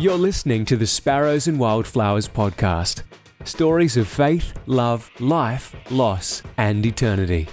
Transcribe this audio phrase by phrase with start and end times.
[0.00, 3.02] You're listening to the Sparrows and Wildflowers podcast
[3.44, 7.46] stories of faith, love, life, loss, and eternity.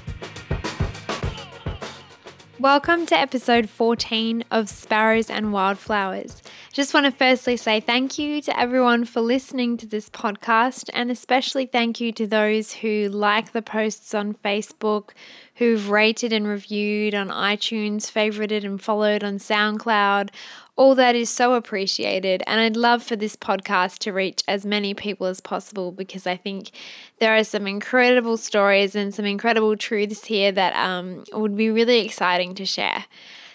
[2.58, 6.42] Welcome to episode 14 of Sparrows and Wildflowers.
[6.78, 11.10] Just want to firstly say thank you to everyone for listening to this podcast, and
[11.10, 15.10] especially thank you to those who like the posts on Facebook,
[15.56, 20.30] who've rated and reviewed on iTunes, favorited and followed on SoundCloud.
[20.76, 24.94] All that is so appreciated, and I'd love for this podcast to reach as many
[24.94, 26.70] people as possible because I think
[27.18, 32.06] there are some incredible stories and some incredible truths here that um, would be really
[32.06, 33.06] exciting to share.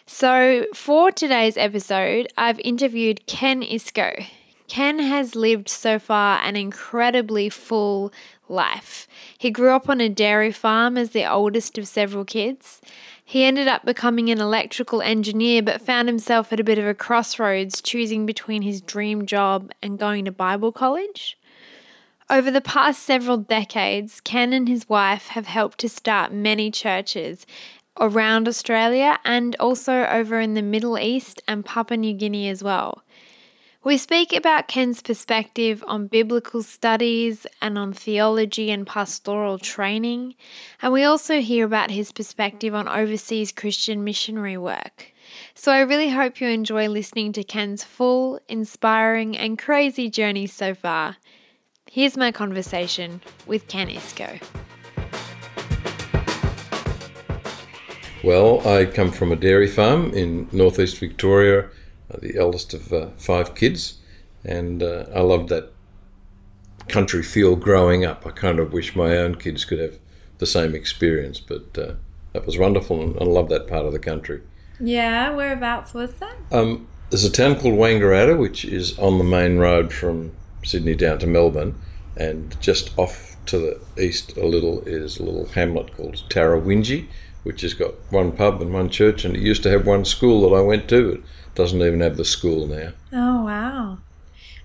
[0.06, 4.12] So, for today's episode, I've interviewed Ken Isco.
[4.66, 8.12] Ken has lived so far an incredibly full
[8.48, 9.07] life.
[9.38, 12.80] He grew up on a dairy farm as the oldest of several kids.
[13.24, 16.95] He ended up becoming an electrical engineer, but found himself at a bit of a
[16.95, 21.38] crossroads, choosing between his dream job and going to Bible college.
[22.29, 27.46] Over the past several decades, Ken and his wife have helped to start many churches
[27.98, 33.02] around Australia and also over in the Middle East and Papua New Guinea as well.
[33.84, 40.37] We speak about Ken's perspective on biblical studies and on theology and pastoral training,
[40.80, 45.12] and we also hear about his perspective on overseas Christian missionary work.
[45.54, 50.74] So I really hope you enjoy listening to Ken's full, inspiring, and crazy journey so
[50.74, 51.16] far.
[51.90, 54.38] Here's my conversation with Ken Isco.
[58.24, 61.68] Well, I come from a dairy farm in northeast Victoria
[62.12, 63.98] uh, the eldest of uh, five kids,
[64.44, 65.72] and uh, I loved that
[66.88, 68.26] country feel growing up.
[68.26, 69.98] I kind of wish my own kids could have
[70.38, 71.94] the same experience, but uh,
[72.32, 74.43] that was wonderful, and I love that part of the country.
[74.78, 76.37] Yeah, whereabouts was that?
[76.50, 80.32] Um, there's a town called Wangaratta, which is on the main road from
[80.65, 81.75] Sydney down to Melbourne,
[82.16, 87.06] and just off to the east a little is a little hamlet called Tarrawingee,
[87.43, 90.49] which has got one pub and one church, and it used to have one school
[90.49, 91.23] that I went to It
[91.55, 92.93] doesn't even have the school now.
[93.13, 93.99] Oh wow!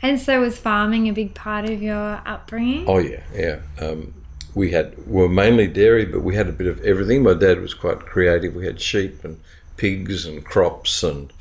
[0.01, 2.85] And so was farming a big part of your upbringing?
[2.87, 3.59] Oh yeah, yeah.
[3.79, 4.13] Um,
[4.53, 7.23] we had we were mainly dairy, but we had a bit of everything.
[7.23, 8.55] My dad was quite creative.
[8.55, 9.39] We had sheep and
[9.77, 11.31] pigs and crops and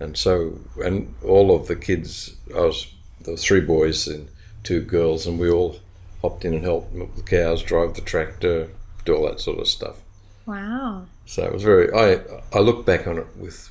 [0.00, 2.36] and so and all of the kids.
[2.54, 2.86] I was
[3.20, 4.28] there were three boys and
[4.62, 5.76] two girls, and we all
[6.22, 8.70] hopped in and helped milk the cows, drive the tractor,
[9.04, 9.96] do all that sort of stuff.
[10.46, 11.06] Wow.
[11.26, 11.92] So it was very.
[11.92, 12.20] I
[12.52, 13.70] I look back on it with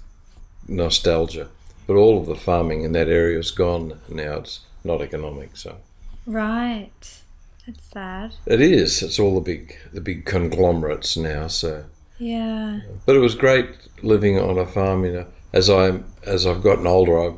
[0.67, 1.49] nostalgia.
[1.85, 4.37] But all of the farming in that area is gone now.
[4.37, 5.57] It's not economic.
[5.57, 5.77] So
[6.25, 7.21] right,
[7.65, 8.33] that's sad.
[8.45, 9.01] It is.
[9.01, 11.47] It's all the big the big conglomerates now.
[11.47, 11.85] So
[12.19, 12.79] yeah.
[13.05, 13.69] But it was great
[14.01, 15.05] living on a farm.
[15.05, 17.33] You know, as I as I've gotten older, I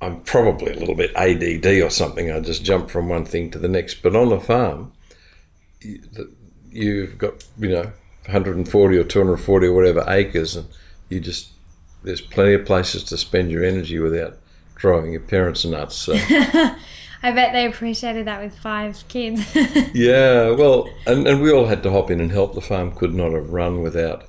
[0.00, 2.30] I'm probably a little bit ADD or something.
[2.30, 4.02] I just jump from one thing to the next.
[4.02, 4.92] But on a farm,
[6.70, 7.92] you've got you know
[8.24, 10.68] 140 or 240 or whatever acres, and
[11.08, 11.50] you just
[12.02, 14.38] there's plenty of places to spend your energy without
[14.74, 15.96] driving your parents nuts.
[15.96, 16.14] So.
[17.24, 19.54] I bet they appreciated that with five kids.
[19.94, 22.54] yeah, well, and, and we all had to hop in and help.
[22.54, 24.28] The farm could not have run without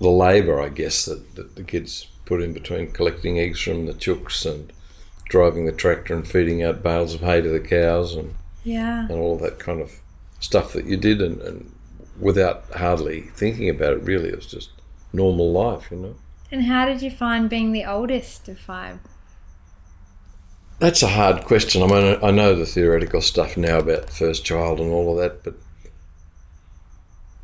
[0.00, 3.92] the labour, I guess, that, that the kids put in between collecting eggs from the
[3.92, 4.72] chooks and
[5.28, 9.20] driving the tractor and feeding out bales of hay to the cows and yeah, and
[9.20, 10.00] all that kind of
[10.40, 11.73] stuff that you did, and, and
[12.18, 14.70] without hardly thinking about it, really, it was just
[15.12, 16.14] normal life, you know.
[16.50, 18.98] And how did you find being the oldest of five?
[20.78, 21.82] That's a hard question.
[21.82, 25.42] I mean, I know the theoretical stuff now about first child and all of that,
[25.44, 25.54] but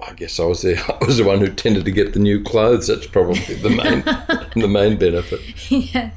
[0.06, 2.42] I guess I was the I was the one who tended to get the new
[2.42, 2.88] clothes.
[2.88, 4.03] That's probably the main
[4.56, 5.41] the main benefit.
[5.70, 6.14] Yes,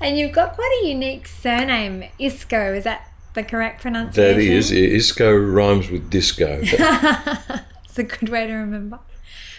[0.00, 2.74] and you've got quite a unique surname, Isco.
[2.74, 4.38] Is that the correct pronunciation?
[4.38, 4.70] That is.
[4.70, 6.60] Isco rhymes with disco.
[6.62, 9.00] it's a good way to remember.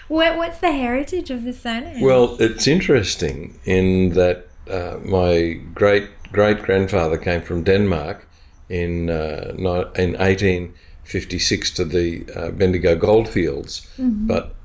[0.08, 2.02] What, what's the heritage of the surname?
[2.02, 8.28] Well, it's interesting in that uh, my great great grandfather came from Denmark
[8.70, 14.28] in uh, in 1856 to the uh, Bendigo goldfields, mm-hmm.
[14.28, 14.56] but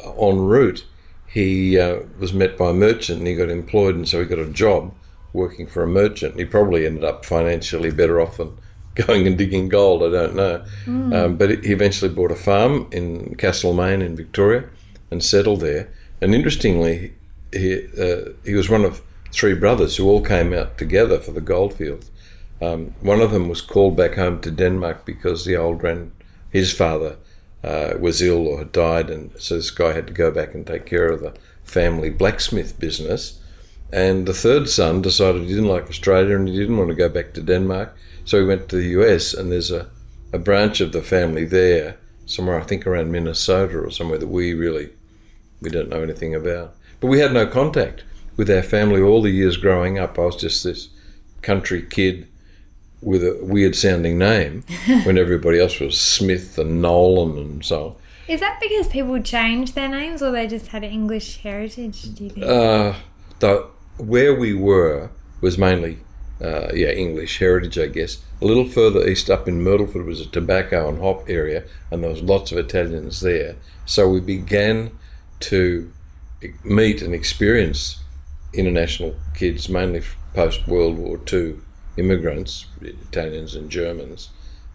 [0.00, 0.84] en route
[1.26, 4.38] he uh, was met by a merchant and he got employed, and so he got
[4.38, 4.94] a job
[5.34, 6.38] working for a merchant.
[6.38, 8.56] He probably ended up financially better off than
[8.94, 10.02] going and digging gold.
[10.02, 11.14] I don't know, mm.
[11.14, 14.64] um, but he eventually bought a farm in Castlemaine in Victoria
[15.10, 15.92] and settled there.
[16.22, 17.14] And interestingly,
[17.52, 19.02] he, uh, he was one of
[19.32, 22.10] three brothers who all came out together for the goldfields.
[22.62, 26.12] Um, one of them was called back home to Denmark because the old grand,
[26.50, 27.16] his father
[27.64, 30.66] uh, was ill or had died, and so this guy had to go back and
[30.66, 31.34] take care of the
[31.64, 33.40] family blacksmith business.
[33.94, 37.08] And the third son decided he didn't like Australia and he didn't want to go
[37.08, 37.96] back to Denmark.
[38.24, 39.88] So he went to the US, and there's a,
[40.32, 41.96] a branch of the family there,
[42.26, 44.90] somewhere I think around Minnesota or somewhere that we really
[45.60, 46.74] we don't know anything about.
[46.98, 48.02] But we had no contact
[48.36, 50.18] with our family all the years growing up.
[50.18, 50.88] I was just this
[51.42, 52.26] country kid
[53.00, 54.64] with a weird sounding name
[55.04, 57.96] when everybody else was Smith and Nolan and so on.
[58.26, 62.30] Is that because people changed their names or they just had English heritage, do you
[62.30, 62.46] think?
[62.46, 62.94] Uh,
[63.38, 63.68] the,
[63.98, 65.10] where we were
[65.40, 65.98] was mainly,
[66.40, 68.22] uh, yeah, English heritage, I guess.
[68.40, 72.10] A little further east up in Myrtleford was a tobacco and hop area, and there
[72.10, 73.56] was lots of Italians there.
[73.86, 74.90] So we began
[75.40, 75.92] to
[76.64, 78.02] meet and experience
[78.52, 80.02] international kids, mainly
[80.32, 81.56] post World War II
[81.96, 84.30] immigrants, Italians and Germans,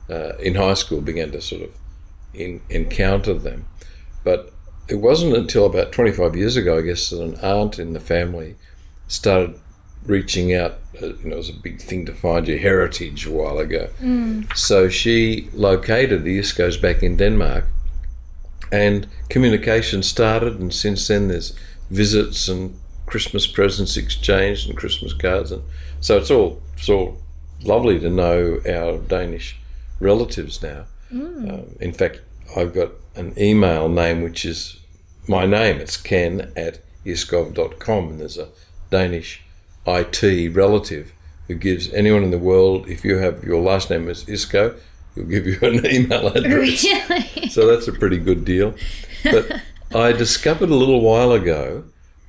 [0.10, 1.72] uh, in high school began to sort of
[2.34, 3.66] in, encounter them.
[4.24, 4.54] But
[4.88, 8.56] it wasn't until about 25 years ago, I guess, that an aunt in the family
[9.10, 9.60] started
[10.06, 10.76] reaching out.
[11.02, 13.90] Uh, you know, it was a big thing to find your heritage a while ago.
[14.02, 14.56] Mm.
[14.56, 17.66] So she located the ISCOs back in Denmark,
[18.72, 20.60] and communication started.
[20.60, 21.54] And since then, there's
[21.90, 25.64] visits and Christmas presents exchanged and Christmas cards, and
[26.00, 27.18] so it's all it's all
[27.64, 29.58] lovely to know our Danish
[30.00, 30.86] relatives now.
[31.12, 31.52] Mm.
[31.52, 32.22] Um, in fact,
[32.56, 34.80] I've got an email name which is
[35.28, 35.78] my name.
[35.78, 38.50] It's ken at iskov.com, and there's a
[38.90, 39.42] Danish
[39.86, 41.14] IT relative
[41.48, 44.76] who gives anyone in the world, if you have your last name is Isco,
[45.16, 46.84] he'll give you an email address.
[46.84, 47.50] Really?
[47.50, 48.76] So that's a pretty good deal.
[49.24, 49.62] But
[49.94, 51.86] I discovered a little while ago,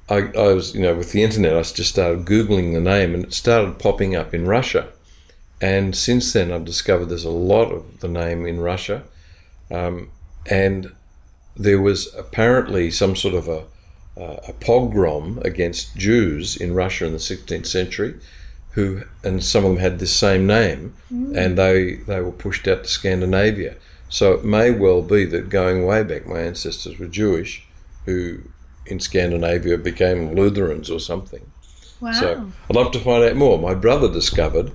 [0.09, 3.25] I, I was, you know, with the internet, I just started Googling the name and
[3.25, 4.89] it started popping up in Russia.
[5.61, 9.03] And since then, I've discovered there's a lot of the name in Russia.
[9.71, 10.11] Um,
[10.47, 10.93] and
[11.57, 13.65] there was apparently some sort of a,
[14.17, 18.17] Uh, a pogrom against Jews in Russia in the 16th century,
[18.73, 21.37] who and some of them had this same name, mm.
[21.37, 23.77] and they they were pushed out to Scandinavia.
[24.09, 27.67] So it may well be that going way back, my ancestors were Jewish,
[28.05, 28.41] who
[28.87, 31.51] in Scandinavia became Lutherans or something.
[32.01, 32.13] Wow.
[32.13, 33.59] So I'd love to find out more.
[33.59, 34.73] My brother discovered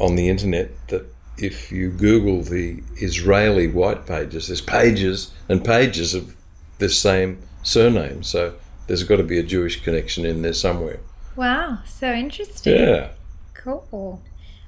[0.00, 1.06] on the internet that
[1.38, 6.34] if you Google the Israeli white pages, there's pages and pages of
[6.78, 8.22] this same surname.
[8.22, 8.54] So
[8.92, 11.00] there's got to be a Jewish connection in there somewhere.
[11.34, 11.78] wow.
[11.86, 12.76] So interesting.
[12.76, 13.08] Yeah.
[13.54, 14.20] Cool.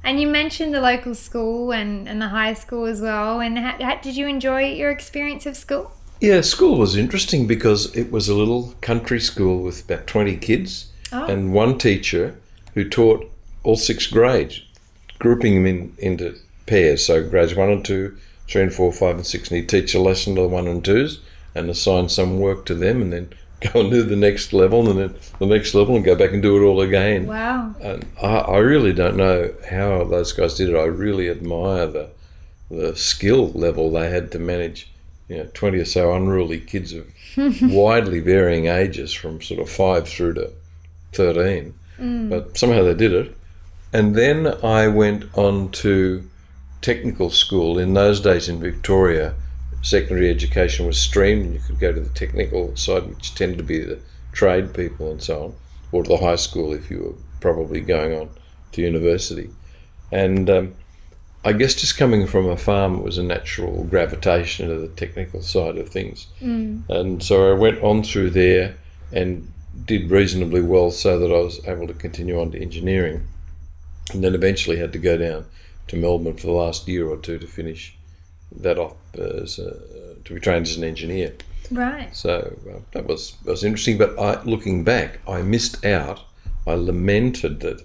[0.02, 3.40] And you mentioned the local school and, and the high school as well.
[3.40, 5.92] And how, how, did you enjoy your experience of school?
[6.22, 10.90] Yeah, school was interesting because it was a little country school with about 20 kids
[11.12, 11.26] Oh.
[11.26, 12.34] and one teacher
[12.72, 13.30] who taught
[13.62, 14.62] all six grades,
[15.18, 16.34] grouping them in, into
[16.64, 17.04] pairs.
[17.04, 18.16] So grades one and two,
[18.48, 20.82] three and four, five and six, and he'd teach a lesson to the one and
[20.82, 21.20] twos
[21.54, 23.28] and assign some work to them and then
[23.72, 26.42] go and do the next level and then the next level and go back and
[26.42, 27.26] do it all again.
[27.26, 27.74] Wow.
[27.80, 30.76] And I, I really don't know how those guys did it.
[30.76, 32.10] I really admire the
[32.70, 34.90] the skill level they had to manage,
[35.28, 37.06] you know, twenty or so unruly kids of
[37.62, 40.50] widely varying ages, from sort of five through to
[41.12, 41.74] thirteen.
[41.98, 42.30] Mm.
[42.30, 43.36] But somehow they did it.
[43.92, 46.28] And then I went on to
[46.80, 47.78] technical school.
[47.78, 49.34] In those days in Victoria,
[49.84, 53.64] secondary education was streamed, and you could go to the technical side, which tended to
[53.64, 54.00] be the
[54.32, 55.54] trade people and so on,
[55.92, 58.30] or to the high school if you were probably going on
[58.72, 59.50] to university.
[60.10, 60.74] And um,
[61.44, 65.76] I guess just coming from a farm was a natural gravitation to the technical side
[65.76, 66.28] of things.
[66.88, 68.76] And so I went on through there
[69.12, 69.52] and
[69.84, 73.26] did reasonably well so that I was able to continue on to engineering.
[74.12, 75.44] And then eventually had to go down
[75.88, 77.94] to Melbourne for the last year or two to finish
[78.52, 79.76] that off as a,
[80.24, 81.34] to be trained as an engineer.
[81.70, 82.14] Right.
[82.14, 83.98] So uh, that was was interesting.
[83.98, 86.20] But I, looking back, I missed out.
[86.66, 87.84] I lamented that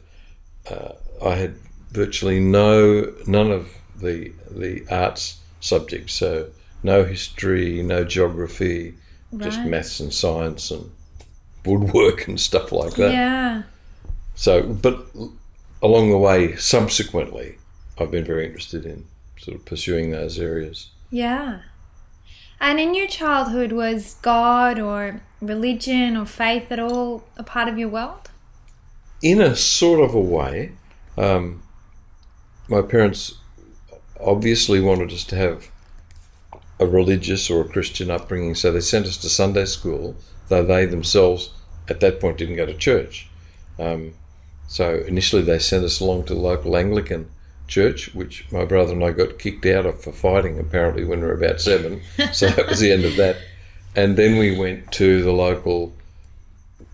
[0.70, 0.94] uh,
[1.26, 1.56] I had
[1.92, 6.14] virtually no none of the the arts subjects.
[6.14, 6.50] So
[6.84, 8.96] no history, no geography,
[9.38, 10.92] just maths and science and
[11.66, 13.12] woodwork and stuff like that.
[13.12, 13.64] Yeah.
[14.36, 15.06] So, but
[15.82, 17.58] along the way, subsequently,
[18.00, 19.06] I've been very interested in
[19.40, 20.92] sort of pursuing those areas.
[21.10, 21.62] Yeah.
[22.62, 27.78] And in your childhood, was God or religion or faith at all a part of
[27.78, 28.30] your world?
[29.22, 30.72] in a sort of a way,
[31.18, 31.62] um,
[32.68, 33.36] my parents
[34.20, 35.70] obviously wanted us to have
[36.80, 40.16] a religious or a Christian upbringing, so they sent us to Sunday school,
[40.48, 41.52] though they themselves
[41.90, 43.30] at that point didn't go to church.
[43.78, 44.14] Um,
[44.68, 47.30] so initially they sent us along to the local Anglican
[47.70, 51.28] church, which my brother and I got kicked out of for fighting apparently when we
[51.28, 52.02] were about seven.
[52.34, 53.38] so that was the end of that.
[53.96, 55.94] And then we went to the local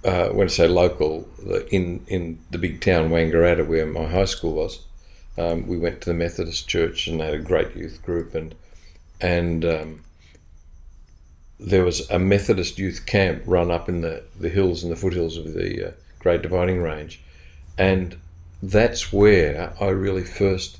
[0.05, 1.27] uh, when I say local,
[1.72, 4.86] in in the big town Wangaratta, where my high school was,
[5.38, 8.53] um, we went to the Methodist church and had a great youth group, and
[9.20, 10.03] and um,
[11.60, 15.38] there was a Methodist youth camp run up in the, the hills and the foothills
[15.38, 17.20] of the uh, Great Dividing Range,
[17.77, 18.15] and
[18.62, 20.79] that's where I really first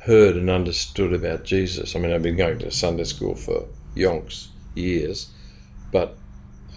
[0.00, 1.94] heard and understood about Jesus.
[1.94, 5.30] I mean, I've been going to Sunday school for yonks years,
[5.92, 6.16] but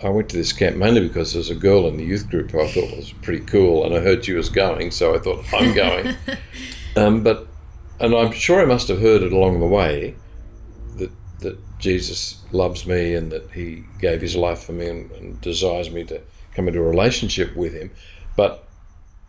[0.03, 2.51] I went to this camp mainly because there was a girl in the youth group
[2.51, 5.45] who I thought was pretty cool, and I heard she was going, so I thought
[5.53, 6.15] I'm going.
[6.95, 7.47] um, but
[7.99, 10.15] and I'm sure I must have heard it along the way
[10.97, 15.41] that that Jesus loves me and that He gave His life for me and, and
[15.41, 16.21] desires me to
[16.55, 17.91] come into a relationship with Him.
[18.35, 18.67] But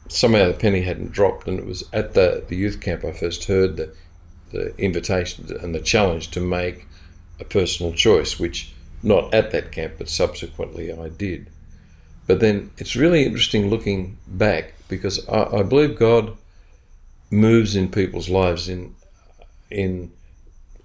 [0.08, 3.44] somehow the penny hadn't dropped, and it was at the, the youth camp I first
[3.44, 3.94] heard the
[4.52, 6.86] the invitation and the challenge to make
[7.40, 11.48] a personal choice, which not at that camp, but subsequently I did.
[12.26, 16.36] But then it's really interesting looking back because I, I believe God
[17.30, 18.94] moves in people's lives in
[19.70, 20.12] in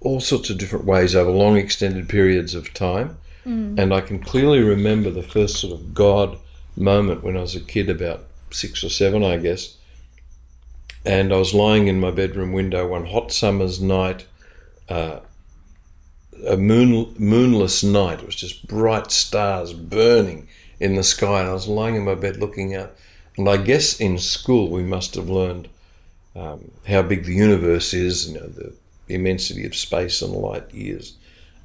[0.00, 3.18] all sorts of different ways over long extended periods of time.
[3.44, 3.78] Mm.
[3.78, 6.38] And I can clearly remember the first sort of God
[6.76, 9.76] moment when I was a kid, about six or seven, I guess.
[11.04, 14.26] And I was lying in my bedroom window one hot summer's night,
[14.88, 15.20] uh,
[16.46, 18.20] a moon, moonless night.
[18.20, 20.48] It was just bright stars burning
[20.80, 21.40] in the sky.
[21.40, 22.94] And I was lying in my bed looking out.
[23.36, 25.68] And I guess in school we must have learned
[26.34, 28.74] um, how big the universe is, you know, the
[29.08, 31.16] immensity of space and light years.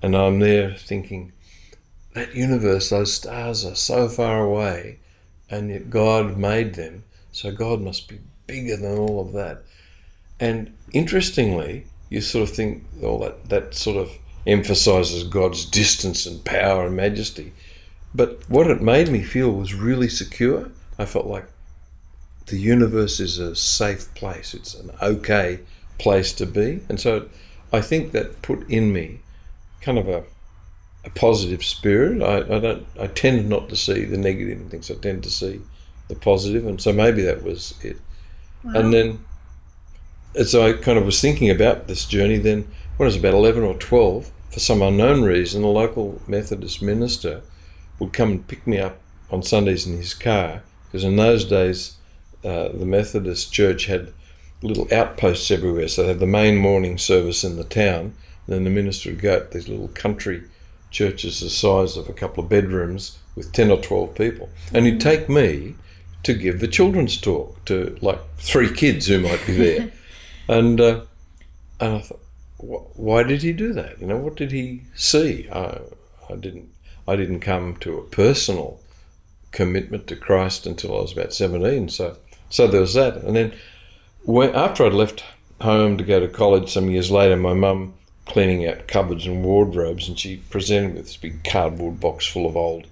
[0.01, 1.33] And I'm there thinking,
[2.13, 4.99] that universe, those stars are so far away,
[5.53, 7.03] and yet God made them.
[7.31, 9.63] So God must be bigger than all of that.
[10.39, 14.11] And interestingly, you sort of think, well, that, that sort of
[14.45, 17.53] emphasizes God's distance and power and majesty.
[18.13, 20.69] But what it made me feel was really secure.
[20.99, 21.47] I felt like
[22.47, 25.59] the universe is a safe place, it's an okay
[25.97, 26.81] place to be.
[26.89, 27.29] And so
[27.71, 29.21] I think that put in me
[29.81, 30.23] kind of a,
[31.05, 32.21] a positive spirit.
[32.21, 34.89] I, I don't I tend not to see the negative in things.
[34.89, 35.61] I tend to see
[36.07, 37.97] the positive, and so maybe that was it.
[38.63, 39.19] And then,
[40.35, 43.63] as I kind of was thinking about this journey, then when I was about eleven
[43.63, 47.41] or twelve, for some unknown reason, a local Methodist minister
[47.99, 51.97] would come and pick me up on Sundays in his car because in those days
[52.45, 54.13] uh, the Methodist Church had
[54.61, 55.87] little outposts everywhere.
[55.87, 58.13] So they had the main morning service in the town,
[58.45, 60.43] and then the minister would go to these little country
[60.93, 64.49] churches the size of a couple of bedrooms with 10 or 12 people.
[64.73, 65.75] And he'd take me
[66.23, 69.91] to give the children's talk to like three kids who might be there.
[70.47, 71.01] and, uh,
[71.81, 72.21] and I thought,
[72.57, 73.99] why did he do that?
[73.99, 75.49] You know, what did he see?
[75.49, 75.81] I,
[76.29, 76.69] I didn't.
[77.05, 78.79] I didn't come to a personal
[79.51, 81.89] commitment to Christ until I was about seventeen.
[81.89, 82.17] So,
[82.49, 83.17] so there was that.
[83.17, 83.53] And then,
[84.23, 85.25] when, after I'd left
[85.59, 87.95] home to go to college some years later, my mum
[88.25, 92.45] cleaning out cupboards and wardrobes, and she presented me with this big cardboard box full
[92.45, 92.87] of old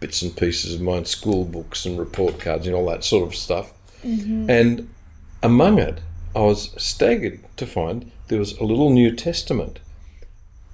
[0.00, 3.34] bits and pieces of mine, school books and report cards and all that sort of
[3.34, 3.72] stuff.
[4.04, 4.50] Mm-hmm.
[4.50, 4.88] And
[5.42, 6.00] among it,
[6.34, 9.78] I was staggered to find there was a little New Testament.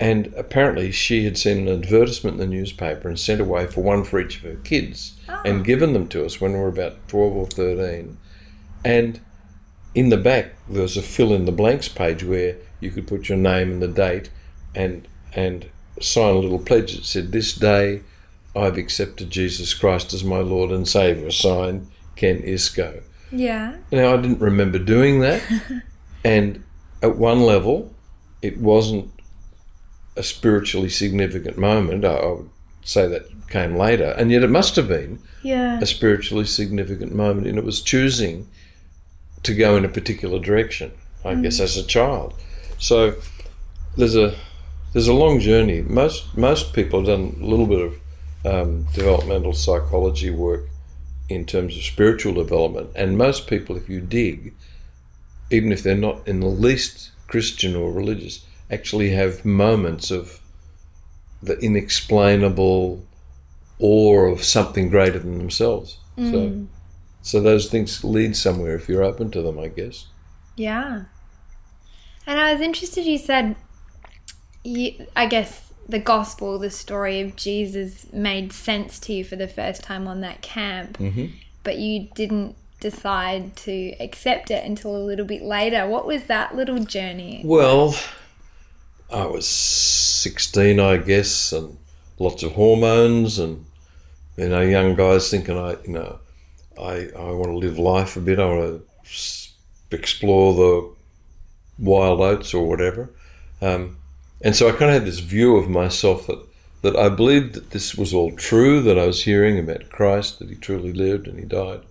[0.00, 4.02] And apparently, she had seen an advertisement in the newspaper and sent away for one
[4.02, 5.62] for each of her kids and ah.
[5.62, 8.16] given them to us when we were about 12 or 13.
[8.84, 9.20] And
[9.94, 13.28] in the back, there was a fill in the blanks page where you could put
[13.28, 14.30] your name and the date
[14.74, 15.66] and, and
[16.00, 18.02] sign a little pledge that said, This day
[18.54, 21.30] I've accepted Jesus Christ as my Lord and Saviour.
[21.30, 23.02] Signed, Ken Isco.
[23.30, 23.76] Yeah.
[23.90, 25.42] Now, I didn't remember doing that.
[26.24, 26.62] and
[27.02, 27.94] at one level,
[28.42, 29.10] it wasn't
[30.16, 32.04] a spiritually significant moment.
[32.04, 32.50] I, I would
[32.82, 34.14] say that came later.
[34.18, 35.80] And yet it must have been Yeah.
[35.80, 37.46] a spiritually significant moment.
[37.46, 38.48] And it was choosing
[39.42, 40.92] to go in a particular direction,
[41.24, 41.42] I mm.
[41.42, 42.34] guess, as a child.
[42.82, 43.14] So
[43.96, 44.34] there's a
[44.92, 45.82] there's a long journey.
[45.82, 47.94] Most most people have done a little bit of
[48.44, 50.64] um, developmental psychology work
[51.28, 54.52] in terms of spiritual development, and most people, if you dig,
[55.50, 60.40] even if they're not in the least Christian or religious, actually have moments of
[61.40, 63.06] the inexplainable
[63.78, 65.98] awe of something greater than themselves.
[66.32, 66.66] So,
[67.22, 70.06] so those things lead somewhere if you're open to them, I guess.
[70.56, 71.04] Yeah.
[72.26, 73.56] And I was interested, you said,
[74.64, 79.48] you, I guess the gospel, the story of Jesus made sense to you for the
[79.48, 81.26] first time on that camp, Mm-hmm.
[81.64, 85.86] but you didn't decide to accept it until a little bit later.
[85.86, 87.42] What was that little journey?
[87.44, 87.94] Well,
[89.12, 91.76] I was 16, I guess, and
[92.18, 93.64] lots of hormones and
[94.36, 96.18] you know, young guys thinking I, you know,
[96.80, 98.38] I, I want to live life a bit.
[98.38, 100.90] I want to explore the
[101.78, 103.10] wild oats or whatever.
[103.60, 103.96] Um,
[104.40, 106.44] and so I kind of had this view of myself that,
[106.82, 110.48] that I believed that this was all true, that I was hearing about Christ, that
[110.48, 111.82] he truly lived and he died.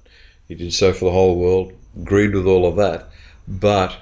[0.48, 3.10] He did so for the whole world, agreed with all of that.
[3.48, 3.98] But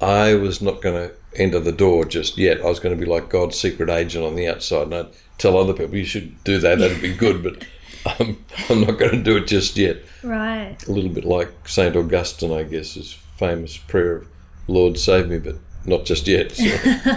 [0.00, 2.60] I was not going to enter the door just yet.
[2.60, 4.84] I was going to be like God's secret agent on the outside.
[4.84, 5.06] And I'd
[5.38, 7.42] tell other people, you should do that, that'd be good.
[7.42, 7.66] But
[8.20, 10.02] I'm, I'm not going to do it just yet.
[10.22, 10.76] Right.
[10.86, 11.96] A little bit like St.
[11.96, 14.28] Augustine, I guess, his famous prayer of,
[14.68, 15.56] Lord, save me, but
[15.86, 16.52] not just yet.
[16.52, 16.64] So,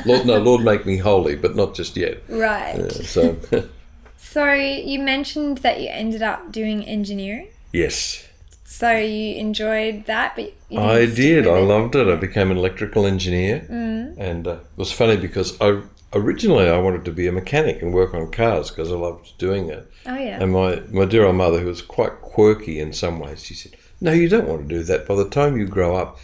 [0.05, 2.21] Lord, no, Lord, make me holy, but not just yet.
[2.29, 2.91] Right.
[2.91, 3.37] So,
[4.17, 7.47] So you mentioned that you ended up doing engineering.
[7.71, 8.27] yes,
[8.65, 11.47] So you enjoyed that, but I did.
[11.47, 11.61] I it?
[11.61, 12.07] loved it.
[12.07, 15.81] I became an electrical engineer, and uh, it was funny because I
[16.13, 19.69] originally I wanted to be a mechanic and work on cars because I loved doing
[19.69, 19.89] it.
[20.05, 20.41] Oh yeah.
[20.41, 23.73] And my, my dear old mother, who was quite quirky in some ways, she said,
[24.01, 25.07] No, you don't want to do that.
[25.07, 26.17] By the time you grow up,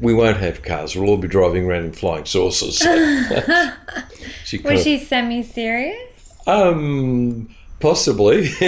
[0.00, 0.96] we won't have cars.
[0.96, 2.78] We'll all be driving around in flying saucers.
[4.44, 6.34] she Was she semi-serious?
[6.46, 8.48] um, possibly.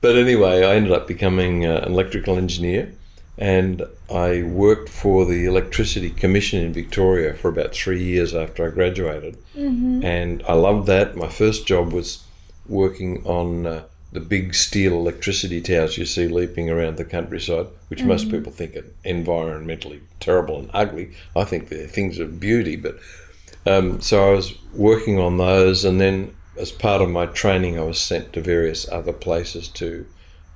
[0.00, 2.92] but anyway, I ended up becoming uh, an electrical engineer
[3.38, 8.70] and I worked for the Electricity Commission in Victoria for about three years after I
[8.70, 9.38] graduated.
[10.04, 11.16] And I loved that.
[11.16, 12.24] My first job was
[12.68, 18.04] working on uh, the big steel electricity towers you see leaping around the countryside, which
[18.04, 21.12] most people think are environmentally terrible and ugly.
[21.34, 22.98] I think they're things of beauty, but
[23.66, 27.84] um, so I was working on those, and then as part of my training, I
[27.84, 30.06] was sent to various other places to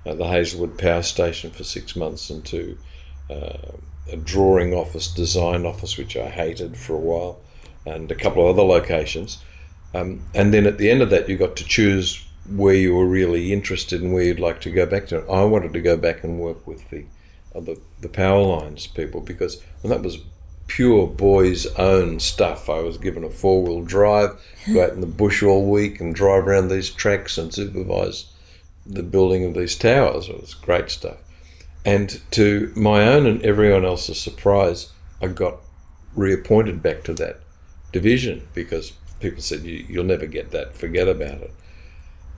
[0.05, 2.79] uh, the Hazelwood Power Station for six months and to
[3.31, 3.73] uh,
[4.13, 7.41] a drawing office, design office, which I hated for a while,
[7.87, 9.43] and a couple of other locations.
[9.95, 13.07] Um, and then at the end of that, you got to choose where you were
[13.07, 15.27] really interested and where you'd like to go back to.
[15.29, 17.05] I wanted to go back and work with the
[17.55, 20.19] uh, the, the power lines people because and that was
[20.67, 22.69] pure boys' own stuff.
[22.69, 24.41] I was given a four wheel drive,
[24.73, 28.27] go out in the bush all week and drive around these tracks and supervise
[28.85, 30.29] the building of these towers.
[30.29, 31.19] It was great stuff.
[31.85, 34.91] And to my own and everyone else's surprise,
[35.23, 35.59] I got
[36.15, 37.41] reappointed back to that
[37.93, 41.53] division because people said, you, You'll never get that, forget about it.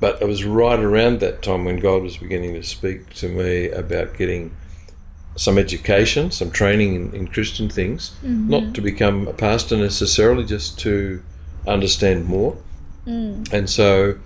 [0.00, 3.68] But it was right around that time when God was beginning to speak to me
[3.70, 4.54] about getting
[5.36, 8.48] some education, some training in, in Christian things, mm-hmm.
[8.48, 11.22] not to become a pastor necessarily, just to
[11.66, 12.56] understand more.
[13.06, 13.52] Mm.
[13.52, 14.18] And so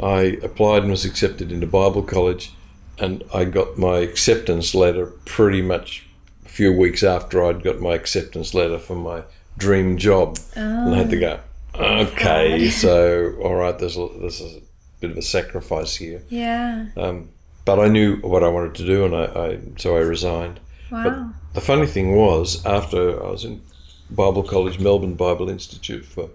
[0.00, 2.52] I applied and was accepted into Bible college,
[2.98, 6.06] and I got my acceptance letter pretty much
[6.44, 9.22] a few weeks after I'd got my acceptance letter for my
[9.56, 10.38] dream job.
[10.54, 11.40] And I had to oh.
[11.74, 14.60] go, okay, oh so all right, there's a, there's a
[15.00, 16.22] bit of a sacrifice here.
[16.28, 16.86] Yeah.
[16.96, 17.28] Um,
[17.64, 20.60] but I knew what I wanted to do, and I, I so I resigned.
[20.90, 21.30] Wow.
[21.54, 23.60] The funny thing was, after I was in
[24.10, 26.28] Bible College, Melbourne Bible Institute for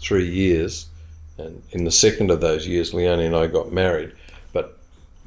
[0.00, 0.86] three years,
[1.36, 4.12] and in the second of those years, Leonie and I got married.
[4.52, 4.78] But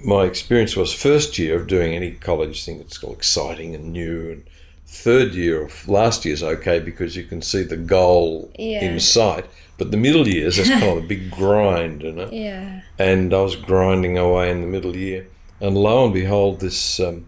[0.04, 4.32] my experience was first year of doing any college thing that's all exciting and new,
[4.32, 4.44] and
[4.88, 8.84] third year of last year's okay because you can see the goal Yeah.
[8.84, 9.46] in sight.
[9.78, 12.82] But the middle years, that's kind of a big grind, you know Yeah.
[13.00, 15.28] and I was grinding away in the middle year,
[15.60, 17.26] and lo and behold, this um,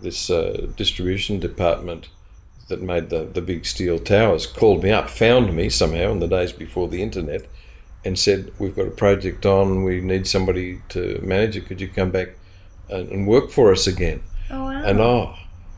[0.00, 2.08] this uh, distribution department
[2.68, 6.26] that made the, the big steel towers called me up, found me somehow in the
[6.28, 7.42] days before the internet,
[8.04, 9.84] and said, "We've got a project on.
[9.84, 11.66] We need somebody to manage it.
[11.66, 12.30] Could you come back
[12.88, 14.82] and, and work for us again?" Oh wow.
[14.84, 15.34] And oh,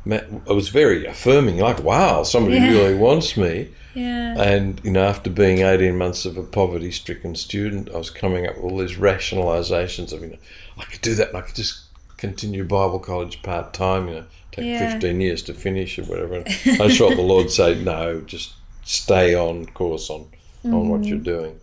[0.07, 1.59] it was very affirming.
[1.59, 2.71] Like, wow, somebody Yeah.
[2.71, 3.69] really wants me.
[3.95, 4.41] yeah.
[4.41, 8.57] And you know, after being eighteen months of a poverty-stricken student, I was coming up
[8.57, 10.37] with all these rationalisations of you know,
[10.79, 11.85] I could do that, and I could just
[12.17, 14.09] continue Bible college part time.
[14.09, 14.91] You know, take Yeah.
[14.93, 16.35] fifteen years to finish or whatever.
[16.37, 16.47] And
[16.83, 20.27] I just felt the Lord say, no, just stay on course on
[20.65, 21.09] on what mm-hmm.
[21.11, 21.61] you're doing.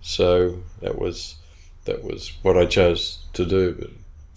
[0.00, 1.36] So that was
[1.84, 3.72] that was what I chose to do.
[3.78, 3.90] But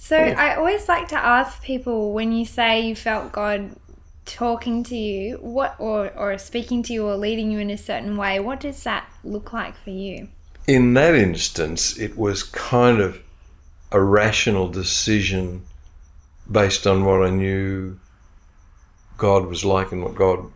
[0.07, 3.71] So I always like to ask people when you say you felt God
[4.25, 8.15] talking to you, what or or speaking to you or leading you in a certain
[8.15, 10.29] way, what does that look like for you?
[10.67, 13.21] in that instance, it was kind of
[13.91, 15.65] a rational decision
[16.51, 17.97] based on what I knew
[19.17, 20.51] God was like and what God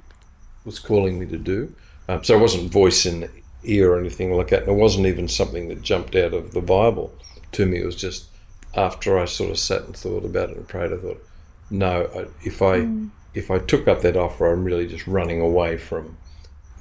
[0.65, 1.73] was calling me to do.
[2.09, 3.29] Um, so it wasn't voice in the
[3.63, 4.63] ear or anything like that.
[4.63, 7.13] And it wasn't even something that jumped out of the Bible
[7.53, 7.79] to me.
[7.79, 8.25] It was just
[8.75, 11.23] after I sort of sat and thought about it and prayed, I thought,
[11.69, 12.87] no, I, if I
[13.33, 16.17] if I took up that offer, I'm really just running away from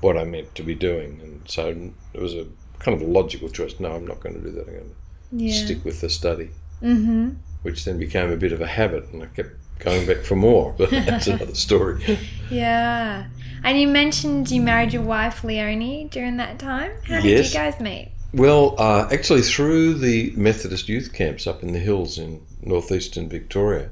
[0.01, 1.21] what I meant to be doing.
[1.23, 1.69] And so
[2.15, 2.47] it was a
[2.81, 3.79] kind of a logical choice.
[3.79, 4.67] No, I'm not going to do that.
[4.67, 5.65] I'm going to Yeah.
[5.65, 6.51] stick with the study.
[6.83, 7.33] Mm-hmm.
[7.63, 9.51] which then became a bit of a habit, and I kept
[9.81, 10.75] going back for more.
[10.79, 12.19] But that's another story.
[12.51, 13.27] Yeah.
[13.63, 16.93] And you mentioned you married your wife Leonie during that time.
[17.07, 17.53] How did Yes.
[17.53, 18.13] you guys meet?
[18.33, 23.91] Well, uh, actually, through the Methodist youth camps up in the hills in northeastern Victoria,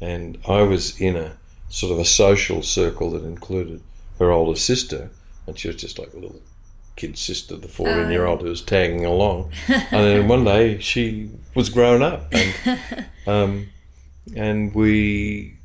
[0.00, 1.36] and I was in a
[1.68, 3.82] sort of a social circle that included
[4.18, 5.10] her older sister,
[5.46, 6.40] and she was just like a little
[6.96, 9.52] kid sister, the 14 year old who was tagging along.
[9.68, 13.68] and then one day she was grown up, and um,
[14.34, 15.58] and we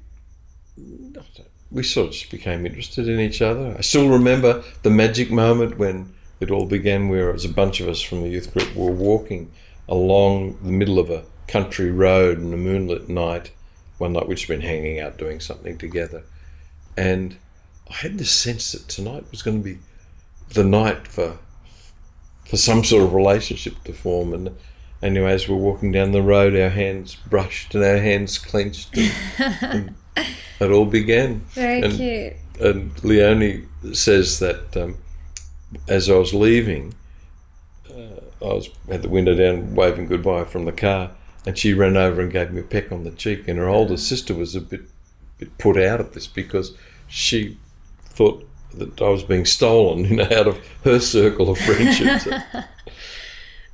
[1.71, 3.75] we sort of just became interested in each other.
[3.77, 7.80] I still remember the magic moment when it all began, where it was a bunch
[7.80, 9.52] of us from the youth group were walking
[9.88, 13.52] along the middle of a country road on a moonlit night,
[13.97, 16.23] one night we'd been hanging out doing something together.
[16.95, 17.38] And
[17.89, 19.80] I had this sense that tonight was going to be
[20.54, 21.38] the night for
[22.47, 24.34] for some sort of relationship to form.
[24.34, 24.56] And
[25.04, 29.13] anyway, as we're walking down the road, our hands brushed and our hands clenched, and,
[29.62, 29.95] and
[30.60, 31.41] it all began.
[31.52, 32.34] Very And- cute.
[32.60, 34.97] And Leonie says that um,
[35.88, 36.93] as I was leaving,
[37.89, 41.12] uh, I was had the window down, waving goodbye from the car,
[41.45, 43.47] and she ran over and gave me a peck on the cheek.
[43.47, 44.82] And her older sister was a bit,
[45.38, 46.75] bit put out at this because
[47.08, 47.58] she
[48.01, 52.27] thought that I was being stolen, you know, out of her circle of friendships.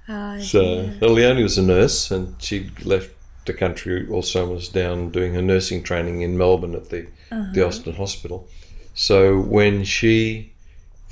[0.08, 3.12] Oh, So well, Leonie was a nurse, and she'd left
[3.46, 4.08] the country.
[4.10, 7.08] Also, was down doing her nursing training in Melbourne at the
[7.54, 8.48] the Austin Hospital.
[8.94, 10.54] So when she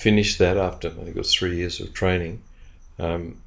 [0.04, 2.42] finished that after I think it was three years of training,
[3.00, 3.38] um,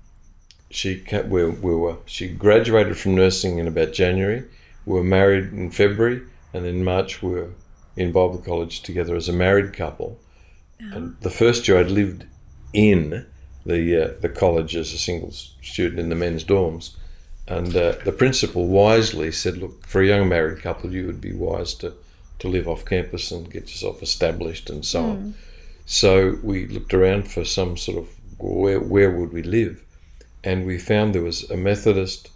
[0.71, 4.42] she ca- we, we were she graduated from nursing in about January.
[4.87, 6.23] We were married in February,
[6.55, 7.51] and in March we were
[7.97, 10.19] in Bible college together as a married couple.
[10.95, 12.25] And the first year I'd lived
[12.73, 13.27] in
[13.66, 15.33] the uh, the college as a single
[15.73, 16.97] student in the men's dorms,
[17.47, 21.35] and uh, the principal wisely said, "Look, for a young married couple, you would be
[21.35, 21.92] wise to
[22.38, 25.35] to live off campus and get yourself established and so on."
[25.87, 29.83] So we looked around for some sort of where where would we live,
[30.44, 32.31] and we found there was a Methodist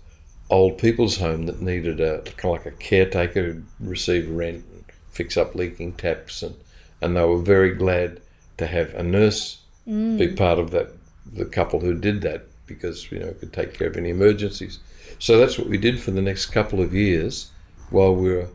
[0.48, 4.84] old people's home that needed a kind of like a caretaker who'd receive rent and
[5.10, 6.56] fix up leaking taps and
[7.00, 8.20] and they were very glad
[8.56, 10.18] to have a nurse mm.
[10.18, 10.88] be part of that
[11.32, 14.78] the couple who did that because you know could take care of any emergencies.
[15.18, 17.50] So that's what we did for the next couple of years
[17.90, 18.48] while we were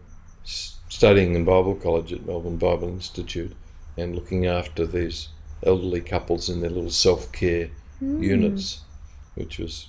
[0.44, 3.56] studying in Bible college at Melbourne Bible Institute
[3.98, 5.30] and looking after these
[5.64, 7.70] elderly couples in their little self care
[8.02, 8.82] units,
[9.36, 9.88] which was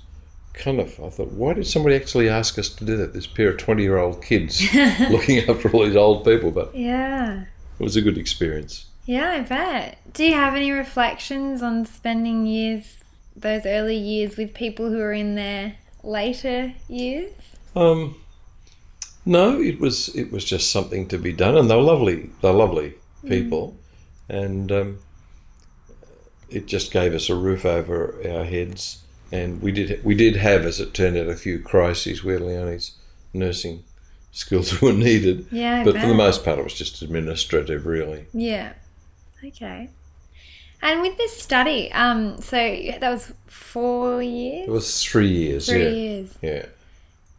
[0.55, 3.13] kind of I thought, why did somebody actually ask us to do that?
[3.13, 4.63] This pair of twenty year old kids
[5.11, 7.43] looking after all these old people, but Yeah.
[7.79, 8.87] it was a good experience.
[9.05, 9.99] Yeah, I bet.
[10.15, 13.05] Do you have any reflections on spending years,
[13.37, 17.33] those early years, with people who are in their later years?
[17.77, 18.17] Um,
[19.25, 22.31] no, it was it was just something to be done, and they were lovely.
[22.43, 22.95] They're lovely
[23.29, 23.77] people,
[24.29, 24.99] and um,
[26.49, 29.03] it just gave us a roof over our heads.
[29.33, 32.93] And we did we did have, as it turned out, a few crises where Leonie's
[33.33, 33.83] nursing
[34.31, 35.47] skills were needed.
[35.51, 38.27] Yeah, I but for the most part, it was just administrative, really.
[38.33, 38.75] Yeah.
[39.45, 39.91] Okay.
[40.83, 45.69] And with this study, um, so that was four years, It was three years.
[45.69, 46.39] three yeah, years.
[46.43, 46.67] yeah.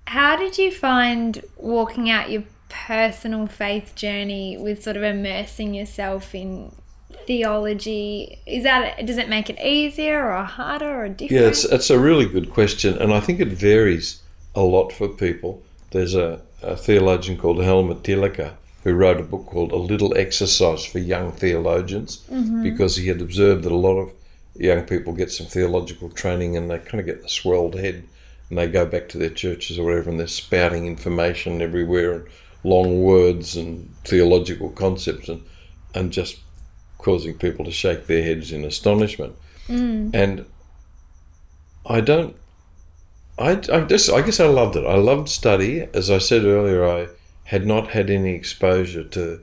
[0.07, 6.33] How did you find walking out your personal faith journey with sort of immersing yourself
[6.35, 6.71] in
[7.25, 8.39] theology?
[8.45, 11.41] Is that does it make it easier or harder or different?
[11.41, 14.21] Yeah, it's, it's a really good question, and I think it varies
[14.55, 15.61] a lot for people.
[15.91, 18.53] There's a, a theologian called Helmut Thielicke
[18.83, 22.63] who wrote a book called A Little Exercise for Young Theologians mm-hmm.
[22.63, 24.13] because he had observed that a lot of
[24.55, 28.03] young people get some theological training and they kind of get the swelled head
[28.49, 32.27] and they go back to their churches or whatever and they're spouting information everywhere and
[32.63, 35.41] long words and theological concepts and,
[35.93, 36.39] and just
[36.97, 39.35] causing people to shake their heads in astonishment.
[39.67, 40.11] Mm.
[40.13, 40.45] And
[41.85, 42.35] I don't.
[43.39, 44.85] I, I just I guess I loved it.
[44.85, 45.87] I loved study.
[45.93, 47.07] As I said earlier, I
[47.43, 49.39] had not had any exposure to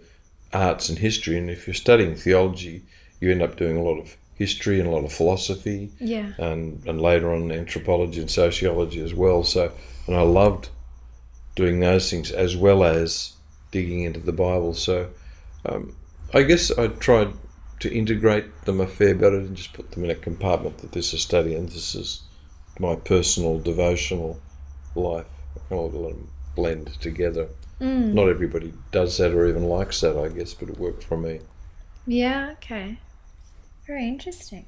[0.52, 1.38] arts and history.
[1.38, 2.82] And if you're studying theology,
[3.20, 6.32] you end up doing a lot of history and a lot of philosophy, Yeah.
[6.38, 9.44] and and later on anthropology and sociology as well.
[9.44, 9.70] So,
[10.06, 10.70] and I loved
[11.54, 13.34] doing those things as well as
[13.70, 14.74] digging into the Bible.
[14.74, 15.10] So,
[15.66, 15.96] um,
[16.32, 17.32] I guess I tried
[17.80, 21.12] to integrate them a fair bit and just put them in a compartment that this
[21.12, 22.22] is study and this is
[22.78, 24.40] my personal devotional
[24.94, 25.26] life.
[25.56, 27.48] I kind of let them blend together.
[27.80, 31.40] Not everybody does that or even likes that, I guess, but it worked for me.
[32.06, 32.98] Yeah, okay.
[33.86, 34.64] Very interesting.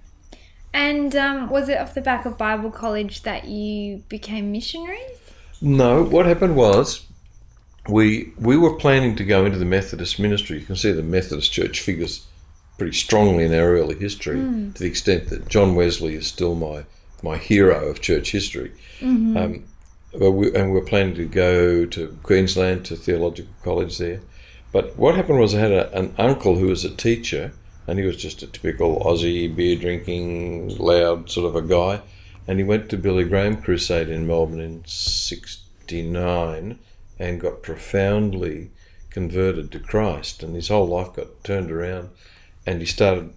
[0.73, 5.26] And um, was it off the back of Bible college that you became missionaries?
[5.61, 7.07] No, what happened was
[7.89, 10.59] we we were planning to go into the Methodist ministry.
[10.59, 12.27] You can see the Methodist Church figures
[12.79, 14.37] pretty strongly in our early history,
[14.75, 16.85] to the extent that John Wesley is still my
[17.23, 18.73] my hero of church history.
[19.37, 19.65] Um,
[20.19, 24.21] but we, and we were planning to go to Queensland to theological college there.
[24.73, 27.53] But what happened was I had a, an uncle who was a teacher,
[27.87, 32.01] and he was just a typical Aussie beer drinking, loud sort of a guy.
[32.49, 36.79] And he went to Billy Graham Crusade in Melbourne in '69
[37.19, 38.71] and got profoundly
[39.11, 42.11] converted to Christ, and his whole life got turned around.
[42.67, 43.33] And he started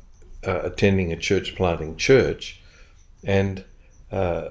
[0.46, 2.62] uh, attending a church planting church,
[3.24, 3.64] and
[4.12, 4.50] uh,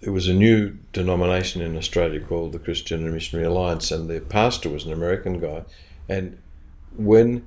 [0.00, 4.20] it was a new denomination in Australia called the Christian and Missionary Alliance, and their
[4.20, 5.64] pastor was an American guy.
[6.08, 6.38] And
[6.96, 7.46] when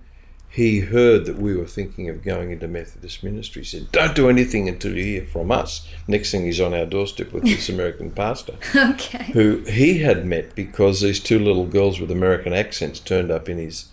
[0.52, 4.30] he heard that we were thinking of going into Methodist ministry, he said, Don't do
[4.30, 5.88] anything until you hear from us.
[6.08, 9.26] Next thing he's on our doorstep with this American pastor, Okay.
[9.34, 13.58] who he had met because these two little girls with American accents turned up in
[13.60, 13.90] his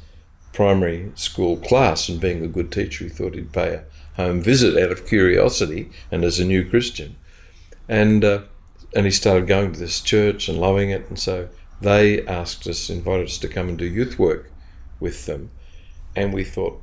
[0.52, 3.84] primary school class, and being a good teacher, he thought he'd pay a
[4.16, 7.16] home visit out of curiosity and as a new Christian
[7.88, 8.40] and uh,
[8.94, 11.48] and he started going to this church and loving it, and so
[11.82, 14.50] they asked us, invited us to come and do youth work
[14.98, 15.50] with them,
[16.16, 16.80] and we thought,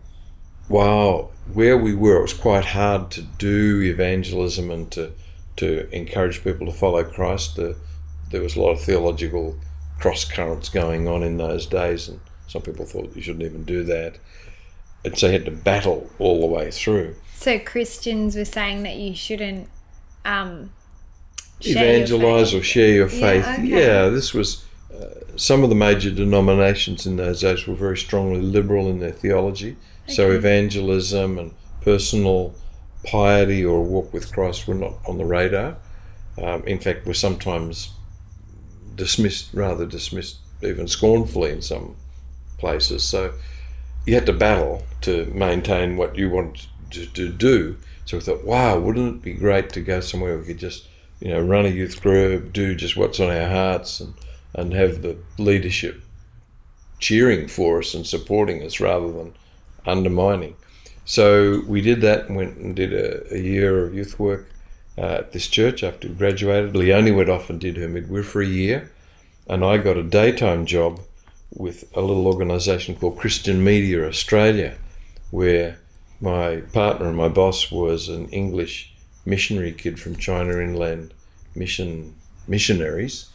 [0.69, 5.11] wow, where we were, it was quite hard to do evangelism and to
[5.57, 7.57] to encourage people to follow Christ.
[7.57, 7.75] The,
[8.31, 9.55] there was a lot of theological
[9.99, 13.83] cross currents going on in those days, and some people thought you shouldn't even do
[13.83, 14.17] that,
[15.05, 17.15] and so you had to battle all the way through.
[17.35, 19.67] So Christians were saying that you shouldn't
[20.25, 20.71] um,
[21.61, 23.45] evangelize or share your Yeah, faith.
[23.59, 23.63] okay.
[23.67, 24.63] Yeah, this was
[25.35, 29.75] some of the major denominations in those days were very strongly liberal in their theology.
[30.07, 32.53] So evangelism and personal
[33.05, 35.77] piety or walk with Christ were not on the radar.
[36.41, 37.91] Um, in fact, were sometimes
[38.95, 41.95] dismissed, rather dismissed, even scornfully in some
[42.57, 43.03] places.
[43.03, 43.33] So
[44.05, 47.77] you had to battle to maintain what you wanted to, to do.
[48.05, 50.87] So we thought, wow, wouldn't it be great to go somewhere we could just,
[51.19, 54.13] you know, run a youth group, do just what's on our hearts, and,
[54.53, 56.01] and have the leadership
[56.99, 59.33] cheering for us and supporting us rather than
[59.85, 60.55] undermining.
[61.05, 64.47] So we did that and went and did a, a year of youth work
[64.97, 66.75] uh, at this church after we graduated.
[66.75, 68.91] Leonie went off and did her midwifery year,
[69.47, 71.01] and I got a daytime job
[71.51, 74.75] with a little organisation called Christian Media Australia,
[75.31, 75.77] where
[76.21, 78.93] my partner and my boss was an English
[79.25, 81.13] missionary kid from China Inland
[81.55, 82.15] Mission
[82.47, 83.29] missionaries,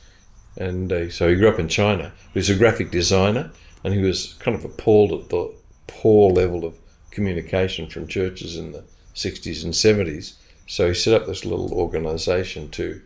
[0.57, 2.13] and uh, so he grew up in China.
[2.29, 3.51] But was a graphic designer,
[3.85, 5.55] and he was kind of appalled at the
[5.87, 6.75] poor level of
[7.11, 8.85] communication from churches in the
[9.15, 10.35] 60s and 70s.
[10.67, 13.01] So he set up this little organisation to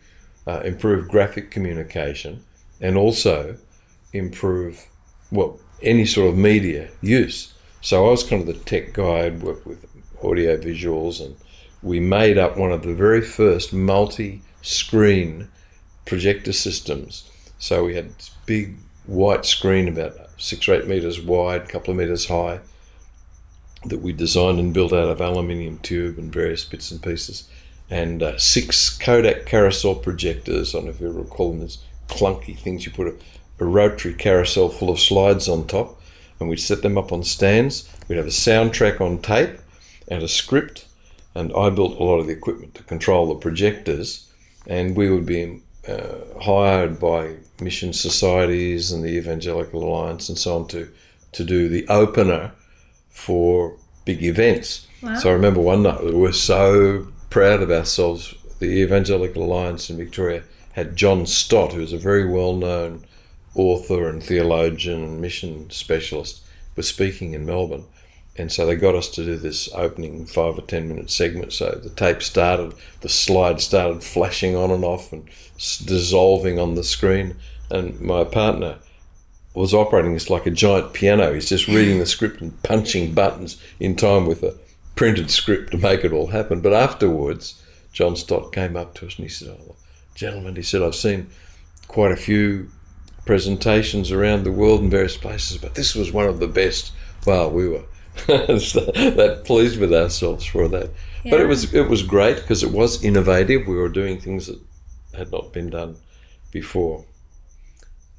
[0.45, 2.43] uh, improve graphic communication
[2.81, 3.57] and also
[4.11, 4.85] improve
[5.31, 7.53] well any sort of media use.
[7.81, 9.25] So I was kind of the tech guy.
[9.25, 9.85] I'd worked with
[10.23, 11.35] audio visuals, and
[11.81, 15.49] we made up one of the very first multi-screen
[16.05, 17.29] projector systems.
[17.63, 21.91] So we had this big white screen about six or eight meters wide, a couple
[21.91, 22.59] of meters high,
[23.85, 27.47] that we designed and built out of aluminium tube and various bits and pieces,
[27.89, 30.75] and uh, six Kodak carousel projectors.
[30.75, 31.77] I don't know if you recall them, these
[32.09, 33.15] clunky things you put a,
[33.63, 36.01] a rotary carousel full of slides on top,
[36.41, 37.89] and we'd set them up on stands.
[38.09, 39.57] We'd have a soundtrack on tape
[40.09, 40.85] and a script,
[41.33, 44.29] and I built a lot of the equipment to control the projectors,
[44.67, 50.57] and we would be uh, hired by mission societies and the Evangelical Alliance and so
[50.57, 50.89] on to
[51.33, 52.51] to do the opener
[53.09, 54.87] for big events.
[55.01, 55.15] Wow.
[55.15, 58.35] So I remember one night we were so proud of ourselves.
[58.59, 60.43] The Evangelical Alliance in Victoria
[60.73, 63.05] had John Stott, who's a very well known
[63.55, 66.41] author and theologian and mission specialist,
[66.75, 67.85] was speaking in Melbourne.
[68.35, 71.53] And so they got us to do this opening five or ten minute segment.
[71.53, 75.29] So the tape started, the slide started flashing on and off and
[75.85, 77.35] dissolving on the screen.
[77.69, 78.79] And my partner
[79.53, 81.33] was operating this like a giant piano.
[81.33, 84.57] He's just reading the script and punching buttons in time with a
[84.95, 86.59] printed script to make it all happen.
[86.59, 89.75] But afterwards, John Stott came up to us and he said, oh,
[90.15, 91.27] Gentlemen, he said, I've seen
[91.87, 92.69] quite a few
[93.25, 96.91] presentations around the world in various places, but this was one of the best.
[97.25, 97.83] Well, we were
[98.27, 100.89] that pleased with ourselves for that.
[101.23, 103.67] But it was it was great because it was innovative.
[103.67, 104.59] We were doing things that
[105.15, 105.95] had not been done
[106.51, 107.05] before.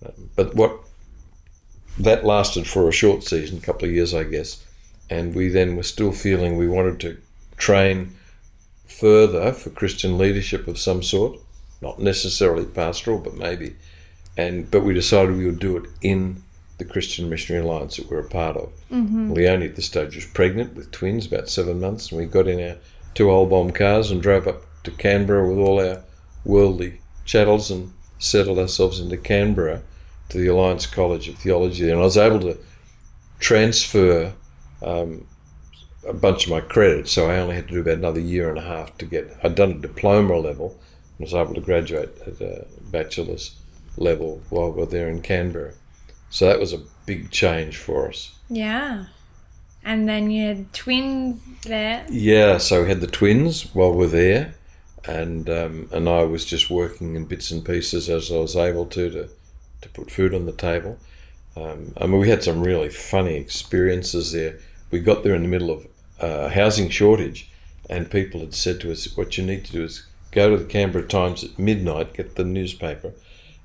[0.04, 0.80] Um, but what
[1.98, 4.64] that lasted for a short season, a couple of years, I guess,
[5.08, 7.18] and we then were still feeling we wanted to
[7.56, 8.16] train
[8.86, 11.38] further for Christian leadership of some sort,
[11.80, 13.76] not necessarily pastoral, but maybe
[14.36, 16.42] and but we decided we would do it in
[16.78, 18.72] the Christian Missionary Alliance that we're a part of.
[18.90, 19.32] Mm-hmm.
[19.32, 22.60] Leonie at this stage was pregnant with twins, about seven months, and we got in
[22.68, 22.76] our
[23.14, 26.02] two old bomb cars and drove up to Canberra with all our
[26.44, 29.82] worldly chattels and settled ourselves into Canberra
[30.28, 31.90] to the Alliance College of Theology.
[31.90, 32.58] And I was able to
[33.38, 34.32] transfer
[34.82, 35.26] um,
[36.06, 38.58] a bunch of my credits, so I only had to do about another year and
[38.58, 39.36] a half to get.
[39.42, 40.78] I'd done a diploma level
[41.18, 43.56] and was able to graduate at a bachelor's
[43.96, 45.72] level while we were there in Canberra.
[46.34, 48.34] So that was a big change for us.
[48.50, 49.04] Yeah.
[49.84, 52.04] And then you had twins there.
[52.10, 54.54] Yeah, so we had the twins while we are there,
[55.04, 58.84] and um, and I was just working in bits and pieces as I was able
[58.86, 59.28] to to,
[59.82, 60.98] to put food on the table.
[61.56, 64.58] Um, I mean, we had some really funny experiences there.
[64.90, 65.86] We got there in the middle of
[66.18, 67.48] a housing shortage,
[67.88, 70.68] and people had said to us, "What you need to do is go to the
[70.68, 73.12] Canberra Times at midnight, get the newspaper,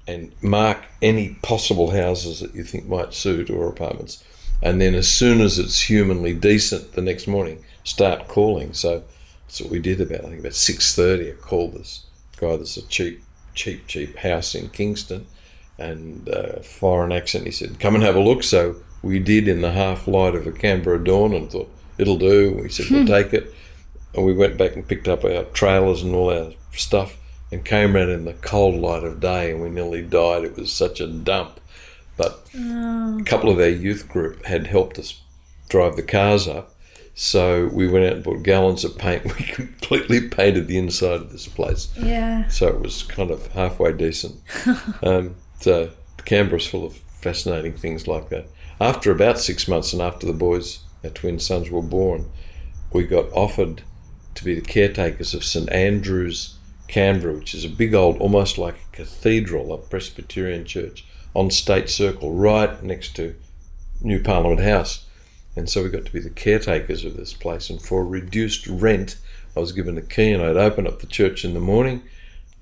[0.10, 4.24] and mark any possible houses that you think might suit or apartments."
[4.62, 8.74] and then as soon as it's humanly decent the next morning, start calling.
[8.74, 9.04] So
[9.46, 11.32] that's what we did about I think about six thirty.
[11.32, 12.06] I called this
[12.38, 15.28] guy that's a cheap, cheap, cheap house in Kingston,
[15.78, 17.46] and uh, foreign accent.
[17.46, 20.46] He said, "Come and have a look." So we did in the half light of
[20.46, 22.60] a Canberra dawn, and thought it'll do.
[22.62, 23.54] We said we'll take it,
[24.14, 27.16] and we went back and picked up our trailers and all our stuff,
[27.52, 30.44] and came around in the cold light of day, and we nearly died.
[30.44, 31.60] It was such a dump.
[32.18, 33.20] But oh.
[33.20, 35.22] a couple of our youth group had helped us
[35.70, 36.76] drive the cars up.
[37.16, 39.26] So we went out and bought gallons of paint.
[39.38, 41.90] We completely painted the inside of this place.
[41.98, 42.48] Yeah.
[42.48, 44.42] So it was kind of halfway decent.
[45.04, 45.90] um, so
[46.26, 48.48] Canberra's full of fascinating things like that.
[48.80, 52.30] After about six months and after the boys, our twin sons, were born,
[52.94, 53.82] we got offered
[54.36, 56.56] to be the caretakers of St Andrew's,
[56.90, 61.90] Canberra, which is a big old, almost like a cathedral, a Presbyterian church on State
[61.90, 63.36] Circle, right next to
[64.02, 65.06] New Parliament House.
[65.56, 67.70] And so we got to be the caretakers of this place.
[67.70, 69.18] And for reduced rent,
[69.56, 72.02] I was given a key and I'd open up the church in the morning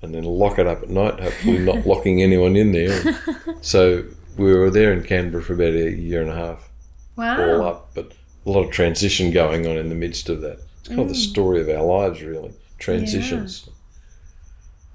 [0.02, 3.18] and then lock it up at night, hopefully not locking anyone in there.
[3.62, 4.04] So
[4.36, 6.68] we were there in Canberra for about a year and a half.
[7.16, 7.40] Wow.
[7.40, 8.12] All up, but
[8.46, 10.60] a lot of transition going on in the midst of that.
[10.80, 11.02] It's kind mm.
[11.02, 11.30] of the mm.
[11.30, 12.52] story of our lives, really.
[12.78, 13.64] Transitions.
[13.66, 13.72] Yeah.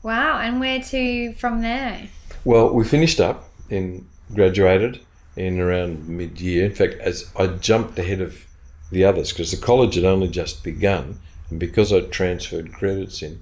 [0.04, 0.40] Wow.
[0.40, 2.10] And where to from there?
[2.46, 5.00] Well, we finished up in graduated
[5.36, 6.66] in around mid year.
[6.66, 8.46] In fact, as I jumped ahead of
[8.92, 13.40] the others because the college had only just begun, and because I transferred credits in,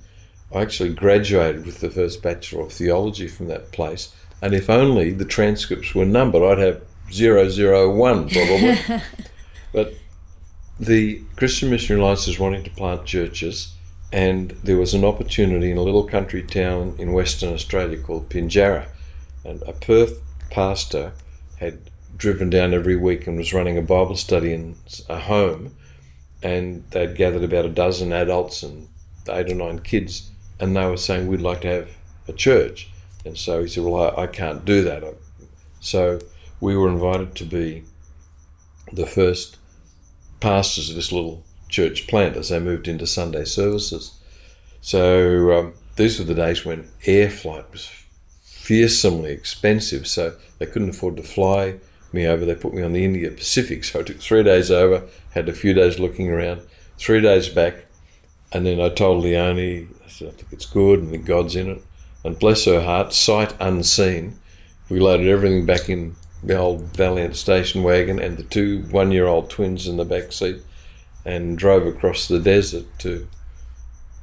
[0.54, 4.14] I actually graduated with the first Bachelor of Theology from that place.
[4.42, 8.78] And if only the transcripts were numbered, I'd have 001 probably.
[9.74, 9.94] but
[10.80, 13.74] the Christian Missionary Alliance is wanting to plant churches,
[14.12, 18.88] and there was an opportunity in a little country town in Western Australia called Pinjarra
[19.44, 21.14] and a Perth pastor
[21.58, 21.80] had
[22.18, 24.76] driven down every week and was running a Bible study in
[25.10, 25.76] a home,
[26.44, 28.88] and they'd gathered about a dozen adults and
[29.30, 31.90] eight or nine kids, and they were saying we'd like to have
[32.28, 32.90] a church,
[33.26, 35.04] and so he said, "Well, I, I can't do that."
[35.80, 36.20] So
[36.60, 37.84] we were invited to be
[38.92, 39.58] the first
[40.40, 44.12] pastors of this little church plant as they moved into Sunday services.
[44.82, 47.90] So um, these were the days when air flight was
[48.44, 51.76] fearsomely expensive, so they couldn't afford to fly
[52.14, 52.46] me over.
[52.46, 55.54] They put me on the Indian Pacific, so I took three days over, had a
[55.54, 56.62] few days looking around,
[56.98, 57.86] three days back,
[58.52, 61.70] and then I told Leonie, I said, I think it's good, and think God's in
[61.72, 61.84] it.
[62.24, 64.38] And bless her heart, sight unseen,
[64.90, 69.28] we loaded everything back in the old Valiant station wagon and the two one year
[69.28, 70.62] old twins in the back seat
[71.26, 73.28] and drove across the desert to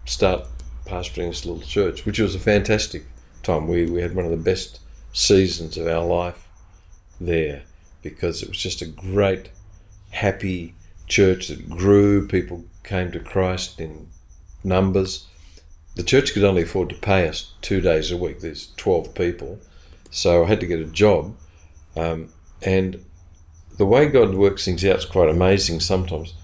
[0.04, 0.46] start
[0.87, 3.04] pastoring this little church, which was a fantastic
[3.42, 3.68] time.
[3.68, 4.80] We, we had one of the best
[5.12, 6.48] seasons of our life
[7.20, 7.62] there
[8.02, 9.50] because it was just a great,
[10.10, 10.75] happy
[11.06, 12.27] church that grew.
[12.27, 14.08] People came to Christ in
[14.64, 15.27] numbers.
[15.96, 18.40] The church could only afford to pay us two days a week.
[18.40, 19.58] There's 12 people.
[20.10, 21.37] So I had to get a job.
[21.96, 22.29] Um,
[22.62, 23.04] and
[23.77, 26.35] the way God works things out is quite amazing sometimes.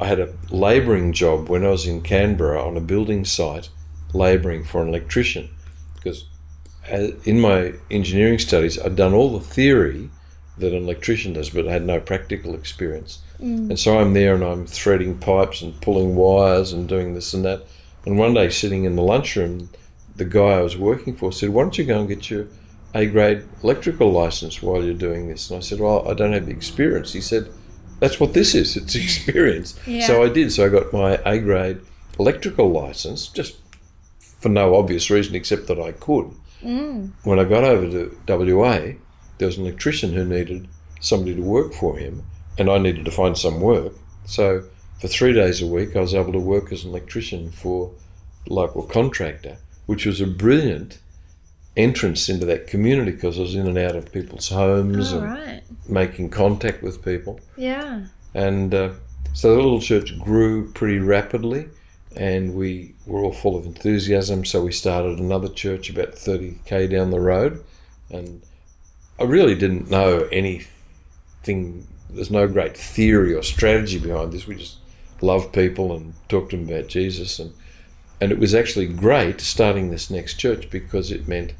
[0.00, 3.68] I had a labouring job when I was in Canberra on a building site,
[4.12, 5.48] labouring for an electrician
[6.04, 6.26] because
[7.24, 10.10] in my engineering studies, I'd done all the theory
[10.58, 13.20] that an electrician does, but I had no practical experience.
[13.40, 13.70] Mm.
[13.70, 17.44] And so I'm there and I'm threading pipes and pulling wires and doing this and
[17.44, 17.64] that.
[18.04, 19.70] And one day, sitting in the lunchroom,
[20.14, 22.46] the guy I was working for said, Why don't you go and get your
[22.94, 25.50] A grade electrical license while you're doing this?
[25.50, 27.14] And I said, Well, I don't have the experience.
[27.14, 27.48] He said,
[28.04, 29.80] That's what this is, it's experience.
[29.86, 30.06] yeah.
[30.06, 30.52] So I did.
[30.52, 31.80] So I got my A grade
[32.18, 33.56] electrical license just
[34.18, 36.30] for no obvious reason except that I could.
[36.62, 37.12] Mm.
[37.22, 38.92] When I got over to WA,
[39.38, 40.68] there was an electrician who needed
[41.00, 42.22] somebody to work for him,
[42.58, 43.94] and I needed to find some work.
[44.26, 44.64] So
[45.00, 47.90] for three days a week, I was able to work as an electrician for
[48.50, 50.98] a local contractor, which was a brilliant
[51.76, 55.32] entrance into that community because I was in and out of people's homes All and
[55.32, 55.62] right.
[55.88, 57.40] making contact with people.
[57.56, 58.06] Yeah.
[58.34, 58.90] And uh,
[59.32, 61.68] so the little church grew pretty rapidly,
[62.16, 64.44] and we were all full of enthusiasm.
[64.44, 67.64] So we started another church about 30k down the road,
[68.10, 68.42] and
[69.18, 71.86] I really didn't know anything.
[72.10, 74.46] There's no great theory or strategy behind this.
[74.46, 74.78] We just
[75.20, 77.52] loved people and talked to them about Jesus, and
[78.20, 81.52] and it was actually great starting this next church because it meant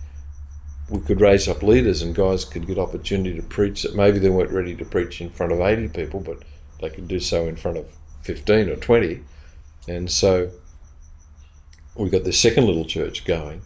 [0.89, 4.29] we could raise up leaders and guys could get opportunity to preach that maybe they
[4.29, 6.43] weren't ready to preach in front of 80 people, but
[6.81, 7.87] they could do so in front of
[8.23, 9.25] 15 or 20.
[9.89, 10.51] And so
[11.95, 13.63] we got this second little church going,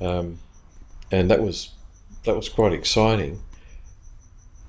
[0.00, 0.38] um,
[1.10, 1.72] and that was
[2.24, 3.42] that was quite exciting.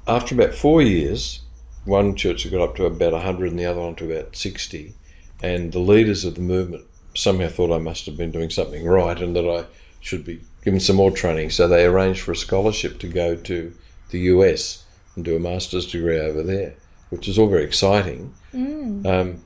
[0.08, 1.42] After about four years,
[1.86, 4.94] one church had got up to about 100 and the other one to about 60,
[5.42, 9.20] and the leaders of the movement somehow thought I must have been doing something right
[9.22, 9.66] and that I
[10.00, 11.50] should be given some more training.
[11.50, 13.74] So they arranged for a scholarship to go to
[14.10, 14.86] the US
[15.16, 16.74] and do a master's degree over there,
[17.10, 18.34] which is all very exciting.
[18.54, 19.06] Mm.
[19.06, 19.44] Um,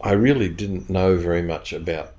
[0.00, 2.12] I really didn't know very much about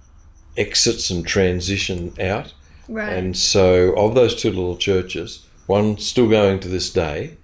[0.58, 2.54] exits and transition out.
[2.88, 3.14] Right.
[3.14, 7.38] And so, of those two little churches, one still going to this day,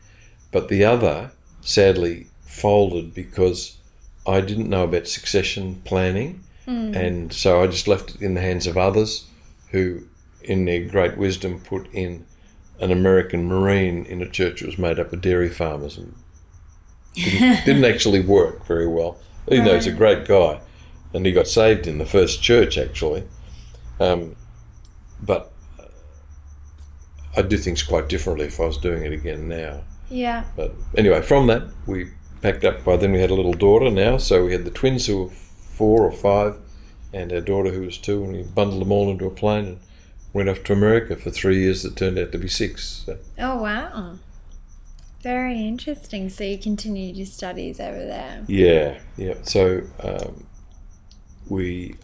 [0.52, 3.78] but the other sadly folded because
[4.26, 6.42] I didn't know about succession planning.
[6.68, 6.96] Mm.
[6.96, 9.28] And so I just left it in the hands of others
[9.70, 10.02] who,
[10.50, 12.26] in their great wisdom, put in
[12.80, 16.14] an American Marine in a church that was made up of dairy farmers and
[17.14, 19.18] didn't, didn't actually work very well.
[19.48, 20.60] Even though he's a great guy.
[21.14, 23.24] And he got saved in the first church, actually.
[24.00, 24.36] Um,
[25.22, 25.54] but
[27.38, 29.82] I'd do things quite differently if I was doing it again now.
[30.10, 30.46] yeah.
[30.56, 32.84] But anyway, from that, we packed up.
[32.84, 35.30] By then, we had a little daughter now, so we had the twins who were
[35.30, 36.58] four or five,
[37.14, 39.80] and our daughter who was two, and we bundled them all into a plane and
[40.36, 41.84] went off to America for three years.
[41.84, 43.04] That turned out to be six.
[43.06, 44.16] So, Oh wow.
[45.24, 46.30] Very interesting.
[46.30, 48.44] So you continued your studies over there.
[48.48, 49.36] yeah, yeah.
[49.44, 50.46] So um,
[51.48, 51.96] we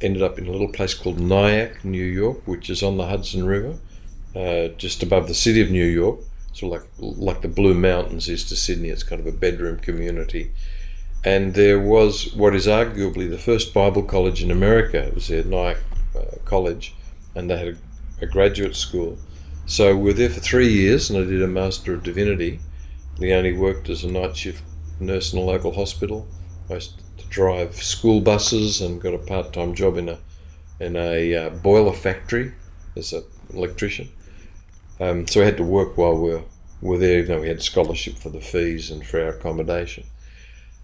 [0.00, 3.44] ended up in a little place called Nyack, New York, which is on the Hudson
[3.46, 3.78] River,
[4.34, 6.20] uh, just above the city of New York.
[6.54, 8.88] So like like the Blue Mountains is to Sydney.
[8.88, 10.50] It's kind of a bedroom community.
[11.26, 14.98] And there was what is arguably the first Bible college in America.
[15.08, 15.78] It was at Nyack
[16.16, 16.94] uh, College,
[17.36, 19.16] and they had a, a graduate school.
[19.66, 22.58] So we were there for three years, and I did a Master of Divinity.
[23.18, 24.62] We only worked as a night shift
[24.98, 26.26] nurse in a local hospital.
[26.70, 30.18] I used to drive school buses and got a part-time job in a
[30.78, 32.52] in a uh, boiler factory
[32.96, 33.24] as an
[33.54, 34.08] electrician.
[35.00, 36.42] Um, so we had to work while we were,
[36.82, 40.04] were there, even though we had scholarship for the fees and for our accommodation.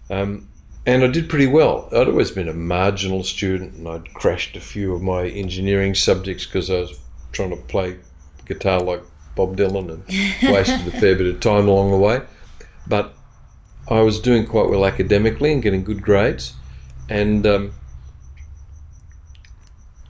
[0.09, 0.49] Um,
[0.85, 1.87] and I did pretty well.
[1.91, 6.45] I'd always been a marginal student, and I'd crashed a few of my engineering subjects
[6.45, 6.99] because I was
[7.31, 7.97] trying to play
[8.45, 9.01] guitar like
[9.35, 10.03] Bob Dylan and
[10.53, 12.21] wasted a fair bit of time along the way.
[12.85, 13.13] But
[13.89, 16.53] I was doing quite well academically and getting good grades,
[17.09, 17.73] and um,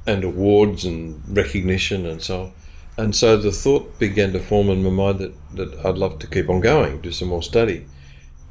[0.05, 2.53] and awards and recognition and so on.
[2.95, 6.27] And so the thought began to form in my mind that, that I'd love to
[6.27, 7.87] keep on going, do some more study.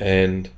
[0.00, 0.50] And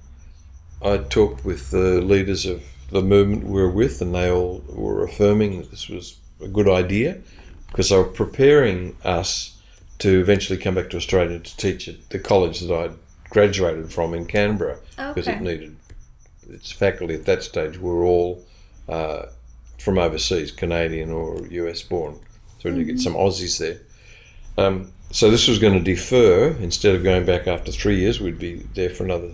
[0.85, 5.03] I talked with the leaders of the movement we were with, and they all were
[5.03, 7.19] affirming that this was a good idea
[7.69, 9.57] because they were preparing us
[9.99, 12.95] to eventually come back to Australia to teach at the college that I'd
[13.31, 15.77] graduated from in Canberra because it needed
[16.51, 18.45] its faculty at that stage were all
[18.89, 19.27] uh,
[19.79, 22.19] from overseas, Canadian or US born.
[22.59, 23.81] So we need to get some Aussies there.
[24.57, 26.49] Um, so this was going to defer.
[26.61, 29.31] Instead of going back after three years, we'd be there for another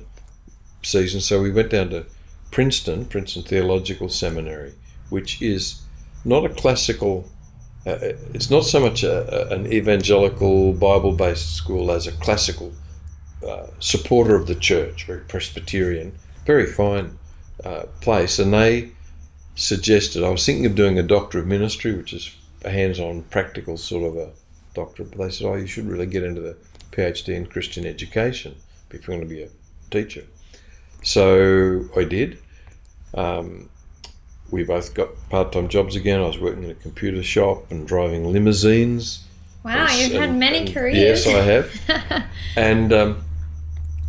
[0.82, 1.20] season.
[1.20, 2.06] So we went down to
[2.50, 4.74] Princeton, Princeton Theological Seminary,
[5.08, 5.82] which is
[6.24, 7.28] not a classical.
[7.86, 7.98] Uh,
[8.34, 12.72] it's not so much a, a- an evangelical Bible-based school as a classical
[13.46, 16.12] uh, supporter of the church, very Presbyterian,
[16.44, 17.18] very fine
[17.64, 18.38] uh, place.
[18.38, 18.90] And they
[19.54, 23.76] suggested I was thinking of doing a Doctor of Ministry, which is a hands-on, practical
[23.76, 24.30] sort of a
[24.74, 25.10] doctorate.
[25.10, 26.56] But they said, "Oh, you should really get into the
[26.92, 28.56] PhD in Christian education
[28.90, 29.48] if you're going to be a
[29.90, 30.24] teacher."
[31.02, 32.38] So I did.
[33.14, 33.68] Um,
[34.50, 36.20] we both got part-time jobs again.
[36.20, 39.24] I was working in a computer shop and driving limousines.
[39.64, 41.24] Wow, And- you've had many and- careers.
[41.24, 42.24] Yes, I have.
[42.56, 43.24] and um,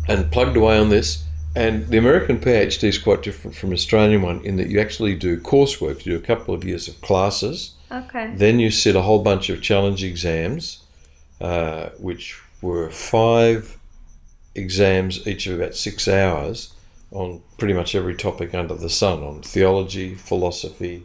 [0.08, 1.24] and plugged away on this.
[1.54, 5.36] And the American PhD is quite different from Australian one in that you actually do
[5.38, 6.06] coursework.
[6.06, 8.32] You do a couple of years of classes, Okay.
[8.34, 10.82] then you sit a whole bunch of challenge exams,
[11.42, 13.76] uh, which were five
[14.54, 16.72] exams, each of about six hours,
[17.12, 21.04] on pretty much every topic under the sun on theology, philosophy,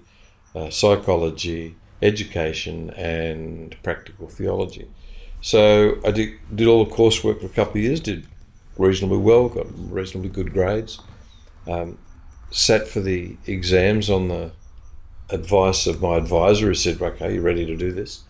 [0.55, 4.87] uh, psychology, education, and practical theology.
[5.41, 8.25] So I did, did all the coursework for a couple of years, did
[8.77, 10.99] reasonably well, got reasonably good grades.
[11.67, 11.97] Um,
[12.51, 14.51] sat for the exams on the
[15.29, 18.23] advice of my advisor, who said, "Okay, you're ready to do this?"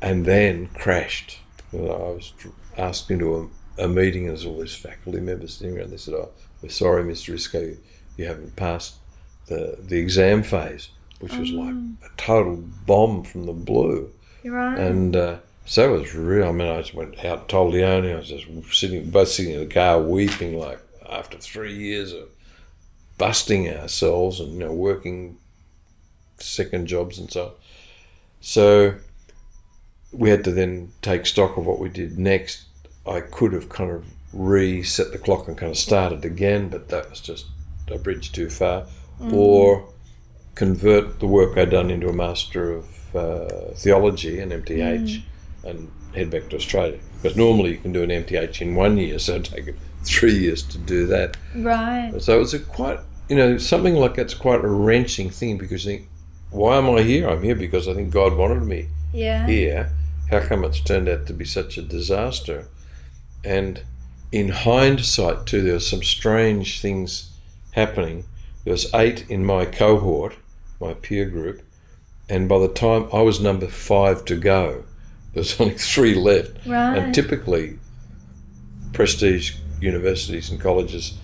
[0.00, 1.38] And then crashed.
[1.72, 2.32] I was
[2.76, 5.90] asked into a, a meeting, and there's all these faculty members sitting around.
[5.90, 6.30] They said, "Oh,
[6.62, 7.34] we're sorry, Mr.
[7.34, 7.76] Isco,
[8.16, 8.96] you, haven't passed
[9.46, 10.90] the the exam phase,"
[11.20, 12.56] which was like a total
[12.86, 14.12] bomb from the blue.
[14.42, 14.78] You're right.
[14.78, 16.48] And uh, so it was real.
[16.48, 18.12] I mean, I just went out to Leonie.
[18.12, 22.28] I was just sitting, both sitting in the car, weeping like after three years of
[23.18, 25.38] busting ourselves and you know working
[26.38, 27.52] second jobs and so on.
[28.40, 28.94] So
[30.12, 32.64] we had to then take stock of what we did next.
[33.06, 37.10] I could have kind of reset the clock and kind of started again, but that
[37.10, 37.46] was just
[37.90, 38.86] a bridge too far.
[39.32, 39.88] Or
[40.56, 45.22] convert the work I'd done into a Master of uh, Theology, an MTH,
[45.64, 46.98] and head back to Australia.
[47.20, 50.62] Because normally you can do an MTH in one year, so it'd take three years
[50.64, 51.36] to do that.
[51.54, 52.12] right.
[52.18, 55.84] So it was a quite, you know, something like that's quite a wrenching thing because
[55.84, 56.08] you think,
[56.50, 57.28] why am I here?
[57.28, 59.46] I'm here because I think God wanted me Yeah.
[59.46, 59.90] here.
[60.30, 62.66] How come it's turned out to be such a disaster?
[63.44, 63.82] And
[64.32, 67.30] in hindsight, too, there were some strange things
[67.72, 68.24] happening.
[68.64, 70.34] There was eight in my cohort,
[70.80, 71.62] my peer group,
[72.28, 74.84] and by the time I was number five to go,
[75.34, 76.66] there was only three left.
[76.66, 76.96] Right.
[76.96, 77.78] And typically,
[78.92, 81.18] prestige universities and colleges,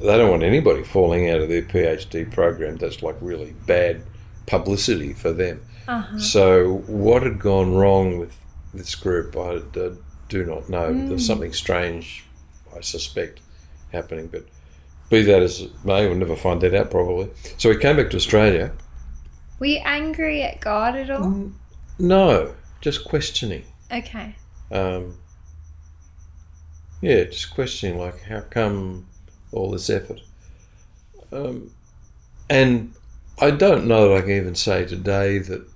[0.00, 2.76] they don't want anybody falling out of their PhD program.
[2.76, 4.02] That's like really bad
[4.46, 5.62] publicity for them.
[5.86, 6.18] uh-huh.
[6.18, 8.36] So, what had gone wrong with
[8.72, 9.90] this group, I, I
[10.28, 10.92] do not know.
[10.92, 11.08] Mm.
[11.08, 12.24] There's something strange,
[12.76, 13.40] I suspect,
[13.92, 14.28] happening.
[14.28, 14.46] But
[15.10, 17.30] be that as it may, we'll never find that out probably.
[17.58, 18.72] So, we came back to Australia.
[19.58, 21.26] Were you angry at God at all?
[21.26, 21.52] Mm.
[21.98, 23.64] No, just questioning.
[23.92, 24.34] Okay.
[24.70, 25.16] Um,
[27.00, 29.06] yeah, just questioning like how come
[29.52, 30.20] all this effort.
[31.32, 31.70] Um,
[32.50, 32.94] and
[33.38, 35.66] I don't know that I can even say today that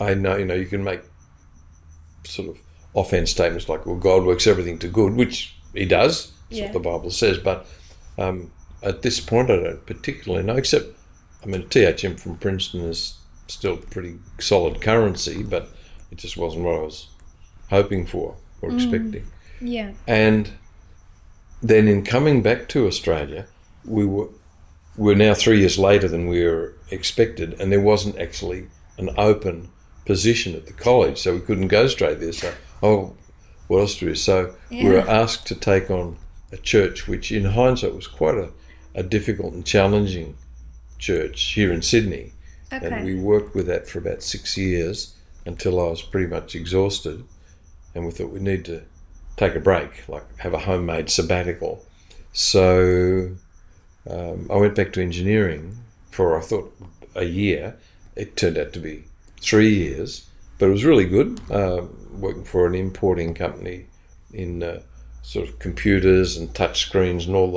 [0.00, 1.00] I know you know you can make
[2.24, 2.61] sort of
[2.94, 6.32] offhand statements like, "Well, God works everything to good," which He does.
[6.50, 6.64] That's Yeah.
[6.64, 7.38] what the Bible says.
[7.38, 7.66] But
[8.18, 8.50] um,
[8.82, 10.56] at this point, I don't particularly know.
[10.56, 10.86] Except,
[11.42, 13.14] I mean, THM from Princeton is
[13.46, 15.68] still pretty solid currency, but
[16.10, 17.08] it just wasn't what I was
[17.70, 19.24] hoping for or expecting.
[19.60, 19.92] Yeah.
[20.06, 20.50] And
[21.62, 23.46] then in coming back to Australia,
[23.84, 24.28] we were
[24.96, 28.66] we're now three years later than we were expected, and there wasn't actually
[28.98, 29.70] an open
[30.04, 32.32] position at the college, so we couldn't go straight there.
[32.32, 33.14] So, oh,
[33.68, 34.12] what else do we?
[34.12, 34.16] do?
[34.16, 36.18] So we were asked to take on
[36.50, 38.50] a church, which in hindsight was quite a,
[38.94, 40.36] a difficult and challenging
[40.98, 42.32] church here in Sydney.
[42.70, 45.14] And we worked with that for about six years
[45.44, 47.24] until I was pretty much exhausted.
[47.94, 48.82] And we thought we need to
[49.36, 51.84] take a break, like have a homemade sabbatical.
[52.32, 53.32] So
[54.08, 55.76] um, I went back to engineering
[56.10, 56.74] for, I thought,
[57.14, 57.76] a year.
[58.16, 59.04] It turned out to be
[59.40, 60.26] three years,
[60.62, 63.84] but it was really good um, working for an importing company
[64.32, 64.80] in uh,
[65.20, 67.50] sort of computers and touch screens and all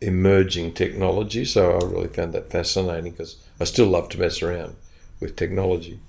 [0.00, 1.44] the emerging technology.
[1.44, 4.74] So I really found that fascinating because I still love to mess around
[5.20, 6.00] with technology.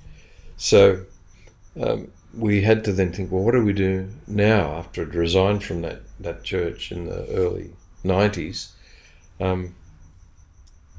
[0.58, 1.06] So
[1.80, 5.64] um, we had to then think, well, what do we do now after I'd resigned
[5.64, 7.70] from that, that church in the early
[8.04, 8.72] 90s?
[9.40, 9.76] Um,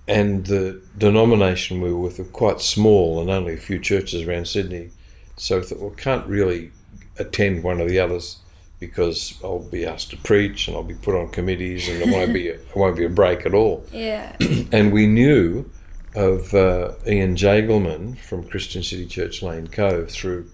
[0.07, 4.47] and the denomination we were with were quite small and only a few churches around
[4.47, 4.93] Sydney.
[5.37, 6.71] So I thought, well, can't really
[7.19, 8.39] attend one of the others
[8.81, 12.35] because I'll be asked to preach and I'll be put on committees and there won't
[12.35, 13.87] be a, it won't be a break at all.
[13.93, 14.37] Yeah.
[14.73, 15.71] And we knew
[16.15, 20.51] of uh, Ian Jagelman from Christian City Church Lane Cove through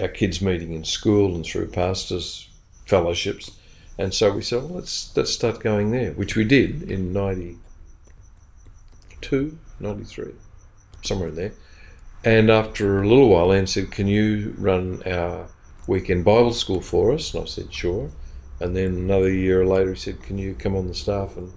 [0.00, 2.48] our kids' meeting in school and through pastors'
[2.86, 3.50] fellowships.
[3.98, 9.58] And so we said, well, let's, let's start going there, which we did in 92,
[9.80, 10.32] 93,
[11.02, 11.52] somewhere in there.
[12.24, 15.48] And after a little while, Anne said, Can you run our
[15.86, 17.34] weekend Bible school for us?
[17.34, 18.10] And I said, Sure.
[18.60, 21.52] And then another year later, he said, Can you come on the staff and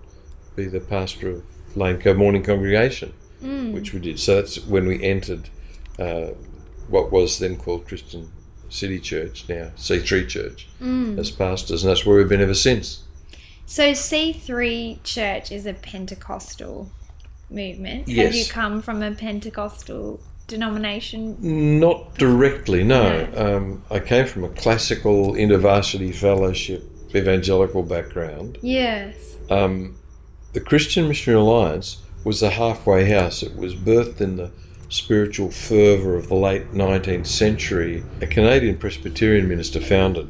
[0.56, 1.44] be the pastor of
[1.76, 3.14] Lane Cove Morning Congregation?
[3.44, 3.74] Mm.
[3.74, 4.20] Which we did.
[4.20, 5.50] So that's when we entered
[6.00, 6.30] uh,
[6.88, 8.32] what was then called Christian
[8.70, 11.20] City Church, now C3 Church, Mm.
[11.20, 11.84] as pastors.
[11.84, 13.04] And that's where we've been ever since.
[13.68, 16.90] So C3 Church is a Pentecostal
[17.52, 18.08] movement.
[18.08, 18.36] Have Yes.
[18.48, 21.80] you come from a Pentecostal denomination?
[21.80, 23.28] Not directly, no.
[23.36, 26.84] Um, I came from a classical intervarsity fellowship
[27.16, 28.58] evangelical background.
[28.62, 29.38] Yes.
[29.50, 29.98] Um,
[30.54, 33.42] the Christian Missionary Alliance was a halfway house.
[33.42, 34.52] It was birthed in the
[34.90, 38.04] spiritual fervour of the late 19th century.
[38.22, 40.30] A Canadian Presbyterian minister founded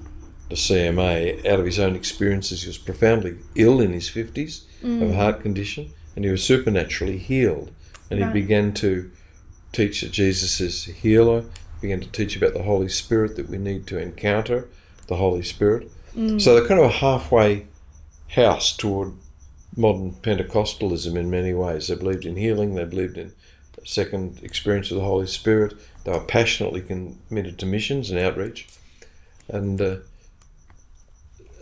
[0.50, 2.62] the CMA out of his own experiences.
[2.62, 7.18] He was profoundly ill in his 50s of a heart condition and he was supernaturally
[7.18, 7.72] healed.
[8.12, 8.34] And Right.
[8.36, 9.10] he began to
[9.76, 11.44] teach that Jesus is a healer,
[11.82, 14.68] began to teach about the Holy Spirit, that we need to encounter
[15.08, 15.92] the Holy Spirit.
[16.40, 17.68] So they're kind of a halfway
[18.30, 19.14] house toward
[19.76, 21.88] modern Pentecostalism in many ways.
[21.88, 23.34] They believed in healing, they believed in
[23.78, 25.74] a second experience of the Holy Spirit,
[26.06, 28.68] they were passionately committed to missions and outreach.
[29.50, 29.98] And uh,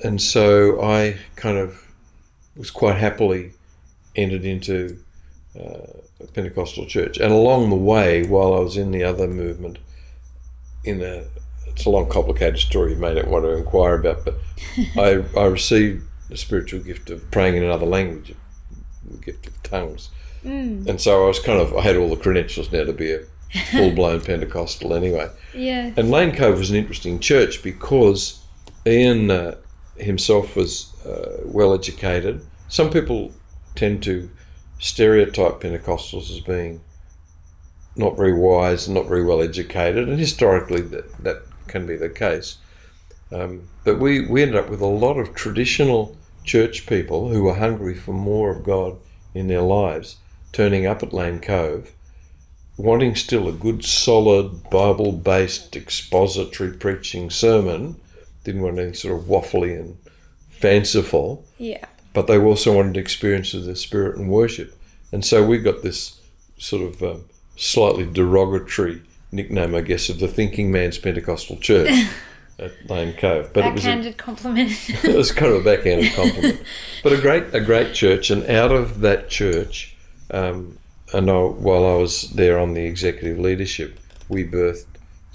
[0.04, 1.88] and so I kind of
[2.56, 3.54] was quite happily
[4.16, 5.03] entered into
[5.60, 7.18] uh, a Pentecostal church.
[7.18, 9.80] And along the way, while I was in the other movement,
[10.84, 11.24] in a
[11.68, 14.36] it's a long, complicated story you may not want to inquire about, but
[14.98, 18.36] I, I received the spiritual gift of praying in another language,
[19.10, 20.10] the gift of tongues.
[20.44, 23.20] And so I was kind of, I had all the credentials now to be a
[23.72, 25.30] full blown Pentecostal anyway.
[25.54, 25.98] Yes.
[25.98, 28.44] And Lane Cove was an interesting church because
[28.86, 29.56] Ian uh,
[29.98, 32.46] himself was uh, well educated.
[32.68, 33.32] Some people
[33.76, 34.30] tend to
[34.80, 36.82] stereotype Pentecostals as being
[37.96, 42.58] not very wise not very well educated, and historically that, that can be the case.
[43.32, 47.56] Um, but we, we ended up with a lot of traditional church people who were
[47.56, 48.98] hungry for more of God
[49.34, 50.18] in their lives,
[50.52, 51.92] turning up at Lane Cove
[52.78, 58.00] wanting still a good, solid, Bible based expository preaching sermon,
[58.44, 59.98] didn't want anything sort of waffly and
[60.50, 61.86] fanciful, Yeah.
[62.14, 64.76] But they also wanted experience of the Spirit and worship.
[65.12, 66.22] And so we got this
[66.58, 69.02] sort of um, slightly derogatory
[69.32, 71.90] nickname, I guess, of the Thinking Man's Pentecostal Church
[72.60, 73.52] at Lane Cove.
[73.54, 74.72] But it was, a, Backhanded compliment.
[75.04, 76.62] it was kind of a backhanded compliment.
[77.04, 79.96] but a great, a great church, and out of that church,
[80.32, 80.78] um,
[81.14, 84.00] and I, while I was there on the executive leadership,
[84.30, 84.86] we birthed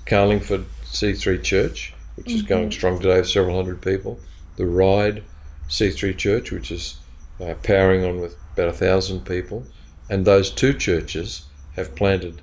[0.07, 4.19] Carlingford C3 Church, which is going strong today with several hundred people.
[4.57, 5.23] The Ryde
[5.69, 6.99] C3 Church, which is
[7.41, 9.65] uh, powering on with about a thousand people,
[10.11, 11.45] and those two churches
[11.77, 12.43] have planted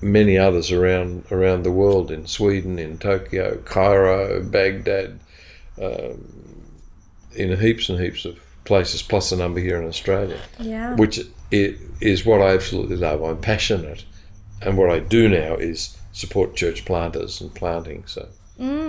[0.00, 5.18] many others around around the world in Sweden, in Tokyo, Cairo, Baghdad,
[5.80, 6.68] um,
[7.34, 10.94] in heaps and heaps of places, plus a number here in Australia yeah.
[10.94, 11.18] which
[11.50, 13.22] is what I absolutely love.
[13.22, 14.04] I'm passionate,
[14.60, 18.04] and what I do now is support church planters and planting.
[18.06, 18.28] So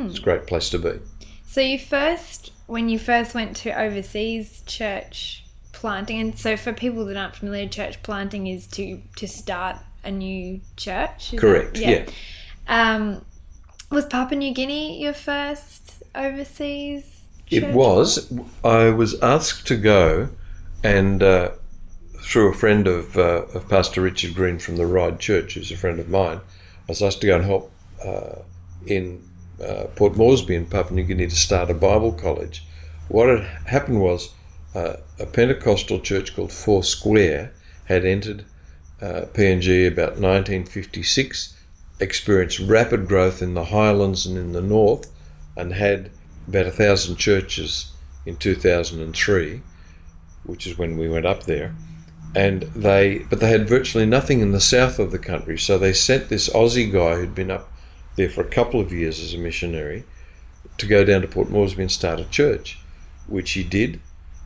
[0.09, 0.99] it's a great place to be.
[1.45, 7.05] So you first, when you first went to overseas church planting, and so for people
[7.05, 11.34] that aren't familiar, church planting is to to start a new church.
[11.38, 11.74] Correct.
[11.76, 12.05] that- Yeah.
[12.67, 13.26] Um,
[13.91, 17.24] was Papua New Guinea your first overseas?
[17.49, 18.32] It was.
[18.63, 20.30] I was asked to go,
[20.84, 21.51] and uh,
[22.22, 25.72] through a friend of of, uh, of Pastor Richard Green from the Ryde Church, who's
[25.72, 26.38] a friend of mine.
[26.88, 27.72] I was asked to go and help
[28.05, 28.36] uh,
[28.86, 29.24] in
[29.62, 32.64] uh, Port Moresby in Papua New Guinea to start a Bible college.
[33.07, 34.34] What had happened was
[34.76, 37.51] uh, a Pentecostal church called Four Square
[37.86, 38.45] had entered
[39.01, 41.57] uh, PNG about 1956,
[41.99, 45.12] experienced rapid growth in the highlands and in the north,
[45.57, 46.12] and had
[46.47, 47.91] about a thousand churches
[48.26, 49.62] in 2003,
[50.43, 51.76] which is when we went up there.
[52.36, 55.93] And they, but they had virtually nothing in the south of the country, so they
[55.93, 57.72] sent this Aussie guy who'd been up
[58.20, 60.03] there for a couple of years as a missionary
[60.78, 62.80] to go down to Port Moresby and start a church,
[63.28, 63.99] which he did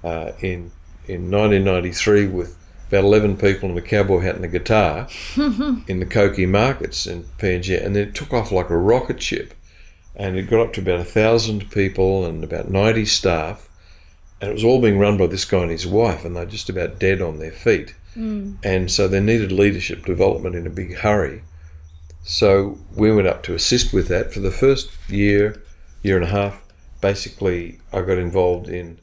[0.03, 0.71] uh, in
[1.05, 2.57] in 1993 with
[2.87, 7.23] about 11 people in a cowboy hat and a guitar in the Koki markets in
[7.39, 9.53] PNG, and then it took off like a rocket ship,
[10.15, 13.67] and it got up to about a thousand people and about 90 staff,
[14.39, 16.69] and it was all being run by this guy and his wife, and they're just
[16.69, 17.95] about dead on their feet,
[18.63, 21.41] and so they needed leadership development in a big hurry.
[22.23, 25.61] So we went up to assist with that for the first year,
[26.01, 26.61] year and a half.
[27.01, 28.99] Basically, I got involved in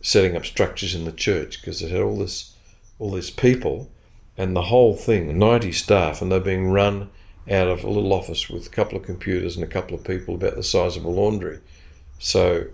[0.00, 2.54] setting up structures in the church because it had all this,
[3.00, 3.90] all these people,
[4.38, 7.10] and the whole thing, ninety staff, and they're being run
[7.50, 10.36] out of a little office with a couple of computers and a couple of people
[10.36, 11.58] about the size of a laundry.
[12.20, 12.66] So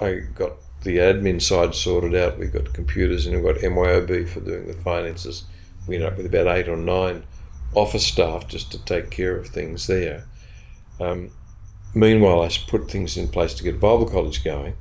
[0.00, 2.38] I got the admin side sorted out.
[2.38, 5.44] We got computers and we got MYOB for doing the finances.
[5.86, 7.24] We ended up with about eight or nine
[7.74, 10.24] office staff just to take care of things there.
[11.00, 11.30] Um,
[11.94, 14.74] meanwhile, I put things in place to get Bible college going,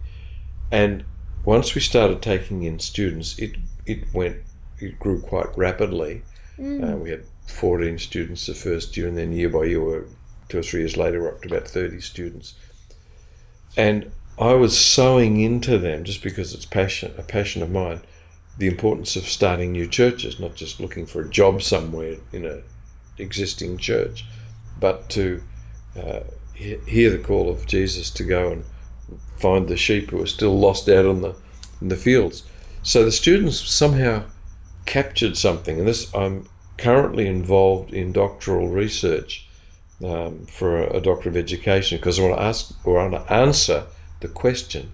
[0.72, 1.04] and
[1.44, 3.56] once we started taking in students, it
[3.86, 4.38] it went
[4.80, 6.24] it grew quite rapidly.
[6.60, 10.06] Uh, we had 14 students the first year, and then year by year, we're-
[10.48, 12.54] two or three years later, we're up to about 30 students.
[13.78, 18.02] And I was sowing into them just because it's passion, a passion of mine,
[18.58, 22.62] the importance of starting new churches, not just looking for a job somewhere in a
[23.18, 24.26] existing church,
[24.80, 25.42] but to
[25.98, 26.22] uh,
[26.54, 28.66] he- hear the call of Jesus to go and
[29.38, 31.36] find the sheep who are still lost out in the
[31.82, 32.44] in the fields.
[32.84, 34.24] So the students somehow
[34.86, 36.48] captured something, and this I'm
[36.78, 39.48] currently involved in doctoral research
[40.04, 43.28] um, for a, a doctor of education because I want to ask or I want
[43.28, 43.86] to answer
[44.20, 44.92] the question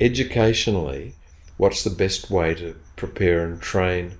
[0.00, 1.14] educationally,
[1.56, 4.12] what's the best way to prepare and train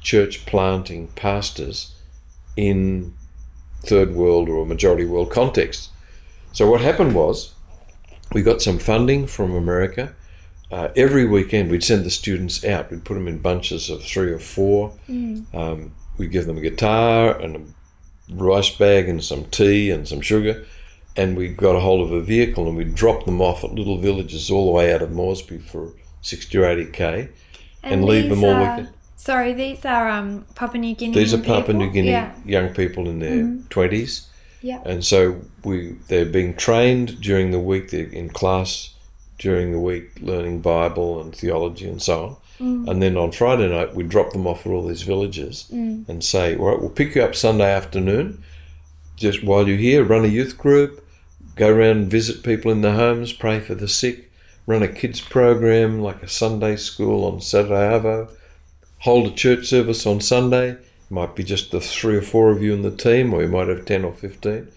[0.00, 1.94] church planting pastors
[2.56, 3.14] in
[3.82, 5.90] third world or majority world contexts?
[6.52, 7.54] So what happened was
[8.32, 10.14] we got some funding from America.
[10.70, 12.90] Uh, every weekend, we'd send the students out.
[12.90, 14.92] We'd put them in bunches of three or four.
[15.54, 17.60] Um, we'd give them a guitar and a
[18.34, 20.64] rice bag and some tea and some sugar.
[21.14, 23.98] And we got a hold of a vehicle and we'd drop them off at little
[23.98, 25.92] villages all the way out of Moresby for
[26.22, 27.28] 60 or 80k
[27.82, 28.88] and, leave them all weekend.
[29.22, 31.14] Sorry, these are um, Papua New Guinea.
[31.14, 31.78] These are Papua?
[31.78, 32.34] New Guinea Yeah.
[32.44, 33.68] young people in their mm-hmm.
[33.68, 34.26] 20s.
[34.62, 34.82] Yeah.
[34.84, 38.94] And so we they're being trained during the week, they're in class
[39.38, 42.30] during the week, learning Bible and theology and so on.
[42.66, 42.88] Mm-hmm.
[42.88, 46.08] And then on Friday night, we drop them off at all these villages mm.
[46.08, 48.42] and say, all right, we'll pick you up Sunday afternoon.
[49.14, 51.06] Just while you're here, run a youth group,
[51.54, 54.32] go around and visit people in their homes, pray for the sick,
[54.66, 58.28] run a kids program like a Sunday school on Saturday Arvo,
[59.02, 60.70] hold a church service on Sunday.
[60.70, 63.48] It might be just the three or four of you in the team, or you
[63.48, 64.68] might have 10 or 15,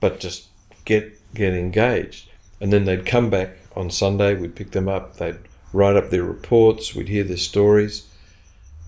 [0.00, 0.48] but just
[0.84, 2.28] get, get engaged.
[2.60, 5.38] And then they'd come back on Sunday, we'd pick them up, they'd
[5.72, 8.08] write up their reports, we'd hear their stories.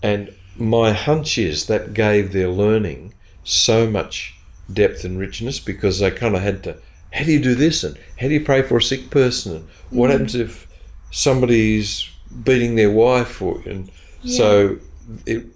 [0.02, 3.14] And my hunch is that gave their learning
[3.44, 4.34] so much
[4.72, 6.76] depth and richness because they kind of had to,
[7.12, 7.84] how do you do this?
[7.84, 9.54] And how do you pray for a sick person?
[9.54, 10.12] And what mm-hmm.
[10.12, 10.66] happens if
[11.12, 12.10] somebody's
[12.42, 13.40] beating their wife?
[13.40, 13.88] Or, and
[14.26, 14.78] so
[15.26, 15.46] it,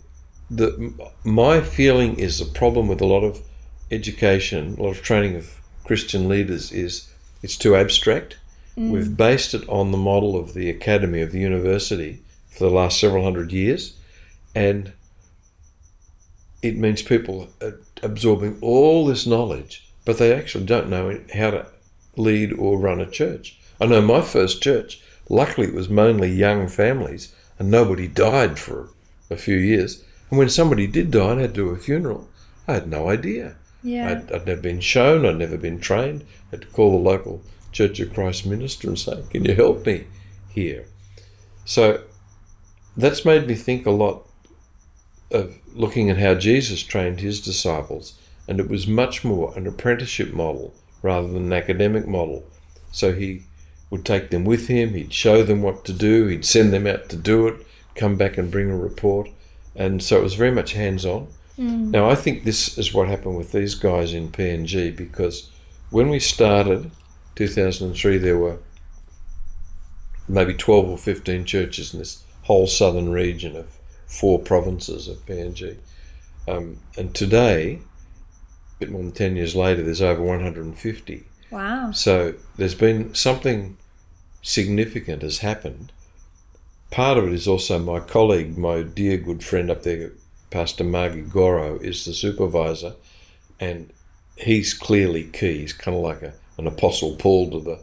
[0.51, 0.93] the,
[1.25, 3.41] my feeling is the problem with a lot of
[3.91, 7.13] education, a lot of training of Christian leaders is
[7.43, 8.37] it's too abstract.
[8.77, 8.91] Mm.
[8.91, 13.01] We've based it on the model of the academy of the university for the last
[13.01, 13.97] several hundred years,
[14.55, 14.93] and
[16.63, 21.67] it means people are absorbing all this knowledge, but they actually don't know how to
[22.17, 23.59] lead or run a church.
[23.81, 28.91] I know my first church, luckily, it was mainly young families, and nobody died for
[29.31, 30.05] a few years.
[30.31, 32.29] And when somebody did die and had to do a funeral,
[32.67, 33.57] I had no idea.
[33.83, 34.11] Yeah.
[34.11, 36.23] I'd, I'd never been shown, I'd never been trained.
[36.49, 37.43] I had to call the local
[37.73, 40.07] Church of Christ minister and say, Can you help me
[40.49, 40.87] here?
[41.65, 42.03] So
[42.97, 44.27] that's made me think a lot
[45.31, 50.33] of looking at how Jesus trained his disciples, and it was much more an apprenticeship
[50.33, 52.45] model rather than an academic model.
[52.91, 53.43] So he
[53.91, 57.09] would take them with him, he'd show them what to do, he'd send them out
[57.09, 59.29] to do it, come back and bring a report.
[59.75, 61.29] And so it was very much hands on.
[61.91, 65.51] Now, I think this is what happened with these guys in PNG because
[65.91, 66.91] when we started,
[67.35, 68.59] 2003, there were
[70.29, 73.67] maybe 12 or 15 churches in this whole southern region of
[74.07, 75.79] four provinces of PNG.
[76.47, 77.81] Um, and today,
[78.77, 81.25] a bit more than 10 years later, there's over 150.
[81.51, 81.91] Wow.
[81.91, 83.78] So there's been something
[84.49, 85.93] significant has happened.
[86.91, 90.13] Part of it is also my colleague, my dear good friend up there,
[90.51, 92.95] Pastor Margie Goro, is the supervisor,
[93.61, 93.93] and
[94.37, 95.59] he's clearly key.
[95.59, 97.81] He's kind of like a, an apostle Paul to the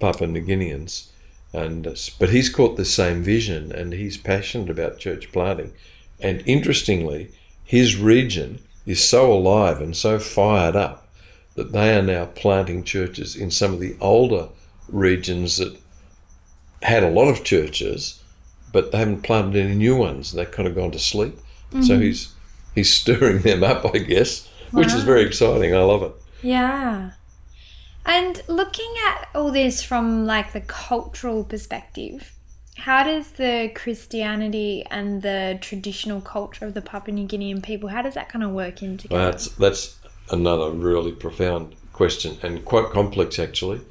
[0.00, 1.10] Papua New Guineans,
[1.52, 5.72] and uh, but he's caught the same vision, and he's passionate about church planting.
[6.18, 7.30] And interestingly,
[7.62, 11.06] his region is so alive and so fired up
[11.54, 14.48] that they are now planting churches in some of the older
[14.90, 15.76] regions that
[16.82, 18.22] had a lot of churches,
[18.72, 20.32] but they haven't planted any new ones.
[20.32, 21.38] They've kind of gone to sleep.
[21.72, 22.02] So mm-hmm.
[22.02, 22.34] he's
[22.74, 25.74] he's stirring them up, I guess, which is very exciting.
[25.74, 26.12] I love it.
[26.42, 27.12] Yeah.
[28.06, 32.32] And looking at all this from like the cultural perspective,
[32.76, 38.02] how does the Christianity and the traditional culture of the Papua New Guinean people, how
[38.02, 39.30] does that kind of work in together?
[39.30, 39.98] That's that's
[40.30, 43.82] another really profound question and quite complex actually.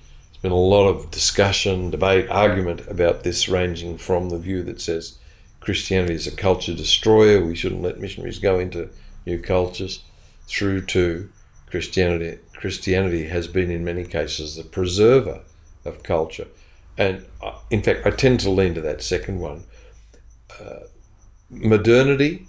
[0.41, 5.17] Been a lot of discussion, debate, argument about this, ranging from the view that says
[5.59, 8.89] Christianity is a culture destroyer, we shouldn't let missionaries go into
[9.25, 10.03] new cultures,
[10.47, 11.29] through to
[11.69, 12.39] Christianity.
[12.53, 15.41] Christianity has been in many cases the preserver
[15.85, 16.47] of culture.
[16.97, 19.63] and uh, in fact, I tend to lean to that second one.
[20.59, 20.79] Uh,
[21.49, 22.47] modernity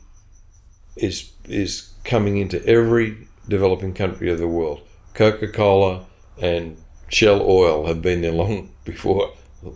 [0.96, 4.80] is is coming into every developing country of the world.
[5.14, 6.06] Coca Cola
[6.40, 6.76] and
[7.10, 9.32] Shell Oil have been there long before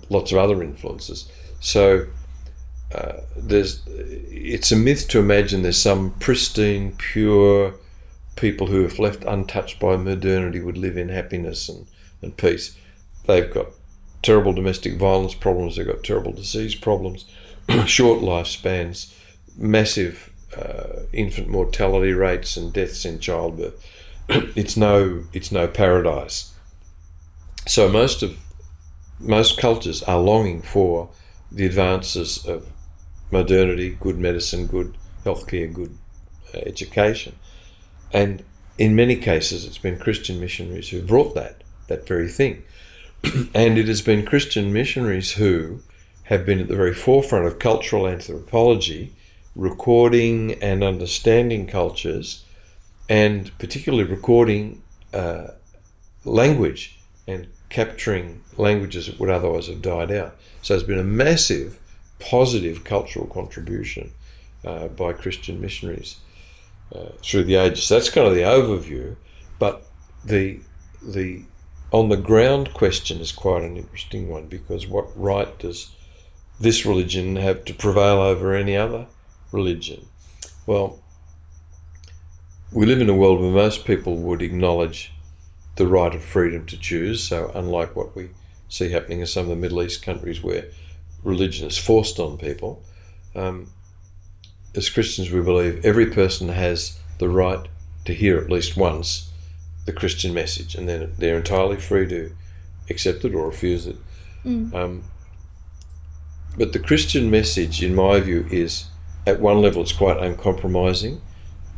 [0.09, 1.31] lots of other influences.
[1.61, 2.07] So
[2.95, 7.75] uh, there's it's a myth to imagine there's some pristine, pure
[8.37, 11.87] people who, if left untouched by modernity, would live in happiness and,
[12.23, 12.77] and peace.
[13.27, 13.69] They've got
[14.23, 17.27] terrible domestic violence problems, they've got terrible disease problems,
[17.87, 19.15] short lifespans,
[19.57, 23.83] massive uh, infant mortality rates and deaths in childbirth.
[24.29, 26.54] it's no it's no paradise.
[27.67, 28.39] So most of
[29.19, 31.09] most cultures are longing for
[31.51, 32.69] the advances of
[33.31, 35.97] modernity, good medicine, good healthcare, good
[36.55, 37.37] uh, education,
[38.13, 38.45] and
[38.77, 42.65] in many cases, it's been Christian missionaries who brought that that very thing,
[43.55, 45.81] and it has been Christian missionaries who
[46.25, 49.13] have been at the very forefront of cultural anthropology
[49.55, 52.45] recording and understanding cultures,
[53.09, 55.49] and particularly recording uh,
[56.25, 60.37] language and capturing languages that would otherwise have died out.
[60.63, 61.79] So it's been a massive
[62.19, 64.13] positive cultural contribution
[64.65, 66.19] uh, by Christian missionaries
[66.95, 67.89] uh, through the ages.
[67.89, 69.17] That's kind of the overview,
[69.59, 69.87] but
[70.25, 70.61] the
[71.03, 71.43] the
[71.93, 75.95] on the ground question is quite an interesting one because what right does
[76.59, 79.07] this religion have to prevail over any other
[79.53, 80.07] religion?
[80.67, 81.01] Well,
[82.73, 85.13] we live in a world where most people would acknowledge
[85.77, 87.23] the right of freedom to choose.
[87.23, 88.31] So, unlike what we
[88.69, 90.67] see happening in some of the Middle East countries where
[91.23, 92.83] religion is forced on people,
[93.35, 93.71] um,
[94.75, 97.69] as Christians, we believe every person has the right
[98.05, 99.31] to hear at least once
[99.87, 102.35] the Christian message, and then they're entirely free to
[102.91, 103.97] accept it or refuse it.
[104.45, 104.75] Mm.
[104.75, 105.05] Um,
[106.57, 108.87] but the Christian message, in my view, is
[109.27, 111.21] at one level it's quite uncompromising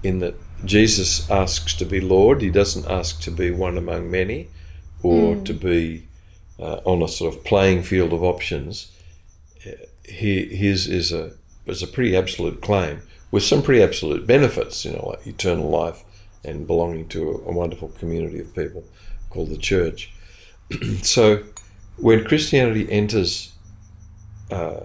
[0.03, 0.35] in that
[0.65, 2.41] Jesus asks to be Lord.
[2.41, 4.49] He doesn't ask to be one among many
[5.03, 5.45] or mm.
[5.45, 6.09] to be
[6.59, 8.91] uh, on a sort of playing field of options.
[10.05, 11.33] He, his is a,
[11.67, 16.05] is a pretty absolute claim with some pretty absolute benefits, you know, like eternal life
[16.45, 18.85] and belonging to a, a wonderful community of people
[19.31, 20.13] called the church.
[21.03, 21.43] so
[21.97, 23.53] when Christianity enters
[24.51, 24.81] uh,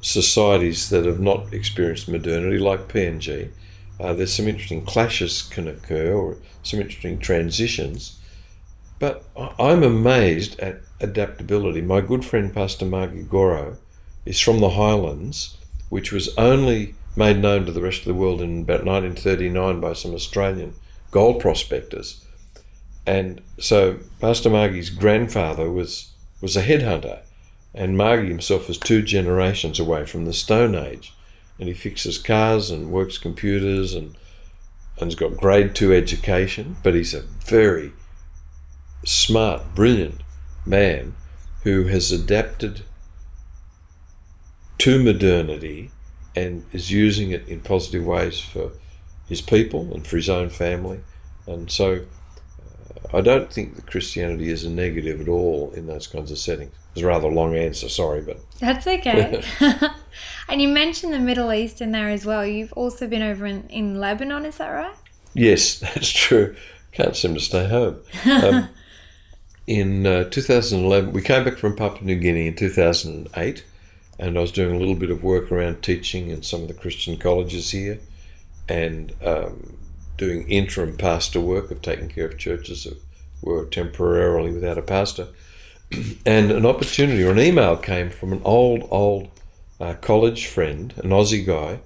[0.00, 3.50] societies that have not experienced modernity, like PNG,
[3.98, 8.18] uh, there's some interesting clashes can occur or some interesting transitions.
[8.98, 9.24] But
[9.58, 11.82] I'm amazed at adaptability.
[11.82, 13.76] My good friend Pastor Margie Goro
[14.24, 15.56] is from the Highlands,
[15.90, 19.92] which was only made known to the rest of the world in about 1939 by
[19.92, 20.74] some Australian
[21.10, 22.24] gold prospectors.
[23.06, 27.20] And so Pastor Margie's grandfather was, was a headhunter
[27.76, 31.12] and Margie himself is two generations away from the Stone Age.
[31.58, 34.16] And he fixes cars and works computers and
[35.00, 37.92] and's got grade two education, but he's a very
[39.04, 40.22] smart, brilliant
[40.64, 41.14] man
[41.62, 42.82] who has adapted
[44.78, 45.90] to modernity
[46.34, 48.72] and is using it in positive ways for
[49.28, 51.00] his people and for his own family.
[51.46, 52.02] And so
[53.12, 56.38] uh, I don't think that Christianity is a negative at all in those kinds of
[56.38, 56.74] settings.
[56.96, 59.42] It's a rather long answer, sorry, but that's okay.
[60.48, 62.46] and you mentioned the Middle East in there as well.
[62.46, 64.94] You've also been over in, in Lebanon, is that right?
[65.34, 66.56] Yes, that's true.
[66.92, 68.00] Can't seem to stay home.
[68.24, 68.70] Um,
[69.66, 73.62] in uh, 2011, we came back from Papua New Guinea in 2008,
[74.18, 76.72] and I was doing a little bit of work around teaching in some of the
[76.72, 77.98] Christian colleges here,
[78.70, 79.76] and um,
[80.16, 82.98] doing interim pastor work of taking care of churches that
[83.42, 85.28] were temporarily without a pastor
[86.26, 89.28] and an opportunity or an email came from an old, old
[89.80, 91.80] uh, college friend, an Aussie guy,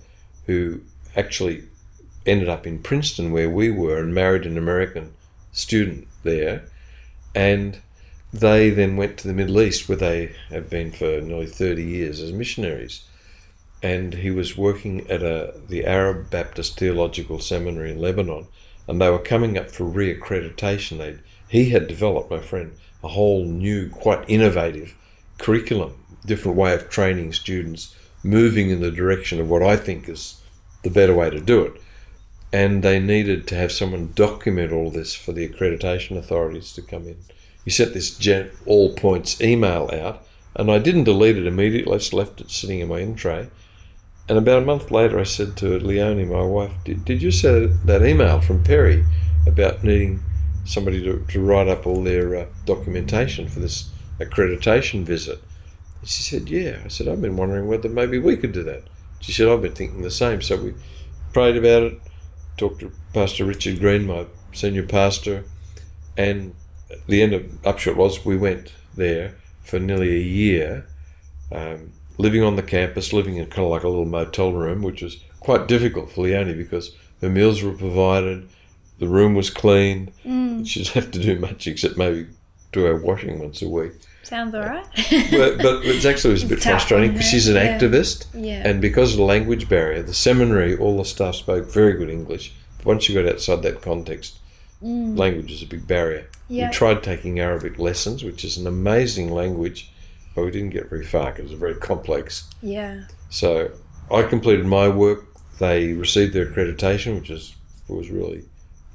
[0.46, 0.80] who
[1.16, 1.64] actually
[2.26, 5.12] ended up in Princeton where we were and married an American
[5.52, 6.64] student there.
[7.34, 7.78] And
[8.32, 12.20] they then went to the Middle East where they have been for nearly 30 years
[12.20, 13.04] as missionaries.
[13.82, 18.46] And he was working at a, the Arab Baptist Theological Seminary in Lebanon.
[18.86, 20.98] And they were coming up for reaccreditation.
[20.98, 24.94] They he had developed, my friend, a whole new, quite innovative
[25.38, 25.94] curriculum,
[26.26, 30.40] different way of training students, moving in the direction of what I think is
[30.82, 31.80] the better way to do it.
[32.52, 37.06] And they needed to have someone document all this for the accreditation authorities to come
[37.06, 37.16] in.
[37.64, 40.26] He sent this gen- all points email out,
[40.56, 41.94] and I didn't delete it immediately.
[41.94, 43.48] I just left it sitting in my in tray.
[44.28, 47.80] And about a month later, I said to Leonie, my wife, "Did, did you send
[47.84, 49.04] that email from Perry
[49.46, 50.22] about needing
[50.70, 55.42] somebody to, to write up all their uh, documentation for this accreditation visit.
[56.00, 56.78] And she said, Yeah.
[56.84, 58.84] I said, I've been wondering whether maybe we could do that.
[59.20, 60.40] She said, I've been thinking the same.
[60.40, 60.74] So we
[61.32, 62.00] prayed about it,
[62.56, 65.44] talked to Pastor Richard Green, my senior pastor,
[66.16, 66.54] and
[67.06, 70.86] the end of upshot was we went there for nearly a year,
[71.52, 75.02] um, living on the campus, living in kind of like a little motel room, which
[75.02, 78.48] was quite difficult for Leonie because her meals were provided,
[79.00, 80.12] the room was clean.
[80.24, 82.26] Mm, She didn't have to do much except maybe
[82.72, 83.92] do her washing once a week.
[84.22, 84.86] sounds all right.
[85.32, 87.78] But, but it's actually was a bit tough frustrating because she's an yeah.
[87.78, 88.26] activist.
[88.34, 88.62] yeah.
[88.64, 92.52] And because of the language barrier, the seminary, all the staff spoke very good English.
[92.78, 94.36] But once you got outside that context,
[94.82, 96.26] Mm, language is a big barrier.
[96.48, 96.68] yeah.
[96.68, 99.90] We tried taking Arabic lessons, which is an amazing language,
[100.34, 102.48] but we didn't get very far because it's very complex.
[102.62, 103.02] Yeah.
[103.28, 103.72] So
[104.10, 105.26] I completed my work.
[105.58, 107.54] They received their accreditation, which is
[107.88, 108.44] was really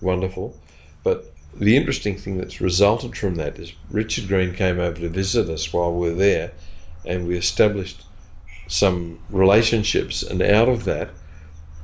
[0.06, 0.58] wonderful.
[1.03, 5.49] But the interesting thing that's resulted from that is Richard Green came over to visit
[5.49, 6.51] us while we were there,
[7.06, 8.06] and we established
[8.68, 10.24] some relationships.
[10.24, 11.10] And out of that,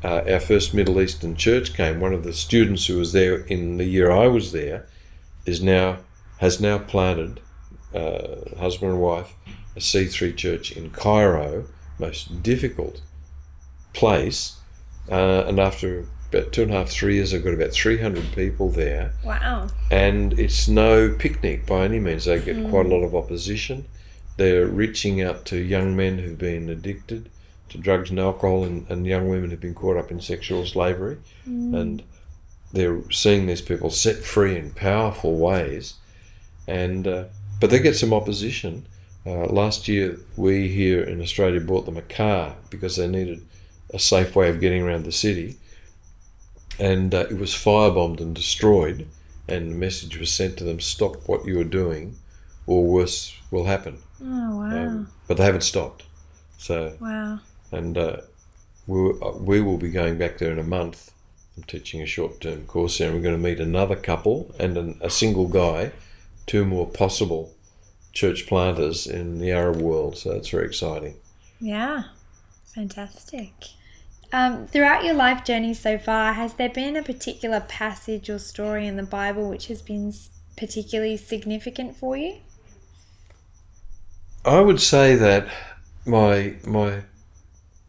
[0.04, 2.00] uh, our first Middle Eastern church came.
[2.00, 4.88] One of the students who was there in the year I was there
[5.46, 6.00] is now
[6.40, 7.40] has now planted,
[7.94, 9.36] uh, husband and wife,
[9.76, 11.66] a C3 church in Cairo,
[12.00, 13.02] most difficult
[13.94, 14.58] place.
[15.08, 18.70] Uh, and after about two and a half, three years, I've got about 300 people
[18.70, 19.14] there.
[19.24, 19.68] Wow.
[19.90, 22.26] And it's no picnic by any means.
[22.26, 23.86] They get quite a lot of opposition.
[24.38, 27.30] They're reaching out to young men who've been addicted
[27.70, 31.18] to drugs and alcohol and, and young women who've been caught up in sexual slavery.
[31.76, 32.04] And
[32.72, 35.96] they're seeing these people set free in powerful ways.
[36.68, 37.26] And uh,
[37.60, 38.86] But they get some opposition.
[39.26, 43.46] Uh, last year, we here in Australia bought them a car because they needed
[43.94, 45.58] a safe way of getting around the city.
[46.80, 49.08] And uh, it was firebombed and destroyed.
[49.48, 52.16] And the message was sent to them stop what you are doing,
[52.68, 53.98] or worse will happen.
[54.24, 54.88] Oh wow.
[54.88, 56.04] Um, but they haven't stopped.
[56.58, 57.40] So, wow.
[57.72, 58.18] and uh,
[58.88, 61.12] we, will- uh, we will be going back there in a month.
[61.58, 64.78] I'm teaching a short term course there, and we're going to meet another couple and
[64.78, 65.92] an, a single guy,
[66.46, 67.52] two more possible
[68.14, 70.18] church planters in the Arab world.
[70.18, 71.16] So that's very exciting.
[71.60, 72.04] Yeah.
[72.76, 73.52] Fantastic.
[74.34, 78.88] Um, throughout your life journey so far, has there been a particular passage or story
[78.88, 80.14] in the Bible which has been
[80.56, 82.38] particularly significant for you?
[84.46, 85.48] I would say that
[86.06, 87.02] my my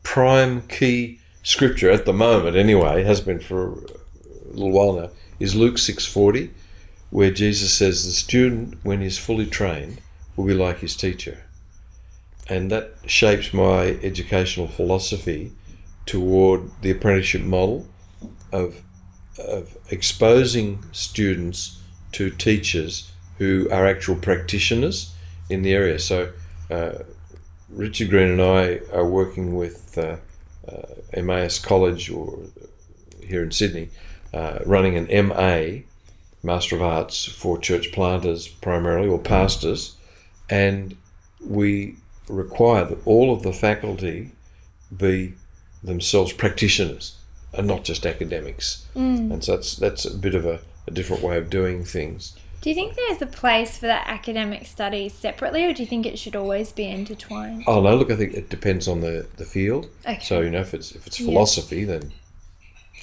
[0.03, 5.55] prime key scripture at the moment, anyway, has been for a little while now, is
[5.55, 6.51] Luke six forty,
[7.11, 10.01] where Jesus says the student, when he's fully trained,
[10.34, 11.45] will be like his teacher,
[12.49, 15.53] and that shapes my educational philosophy
[16.07, 17.86] toward the apprenticeship model
[18.53, 18.82] of
[19.38, 21.80] of exposing students
[22.12, 25.14] to teachers who are actual practitioners
[25.48, 25.98] in the area.
[25.98, 26.32] So,
[26.70, 26.98] uh,
[27.70, 30.16] Richard Green and I are working with uh,
[30.68, 30.82] uh,
[31.14, 32.38] Emmaus College or
[33.24, 33.88] here in Sydney,
[34.34, 35.80] uh, running an MA,
[36.42, 39.96] Master of Arts for church planters primarily or pastors,
[40.50, 40.96] and
[41.44, 41.96] we
[42.28, 44.30] require that all of the faculty
[44.94, 45.34] be
[45.83, 47.16] themselves practitioners
[47.53, 48.87] and not just academics.
[48.95, 52.37] And so that's that's a bit of a, a different way of doing things.
[52.61, 56.07] Do you think there's a place for that academic study separately, or do you think
[56.07, 57.64] it should always be intertwined?
[57.66, 59.89] Oh no, look, I think it depends on the, the field.
[60.07, 60.20] Okay.
[60.22, 61.26] So you know, if it's if it's Yeah.
[61.26, 62.12] philosophy, then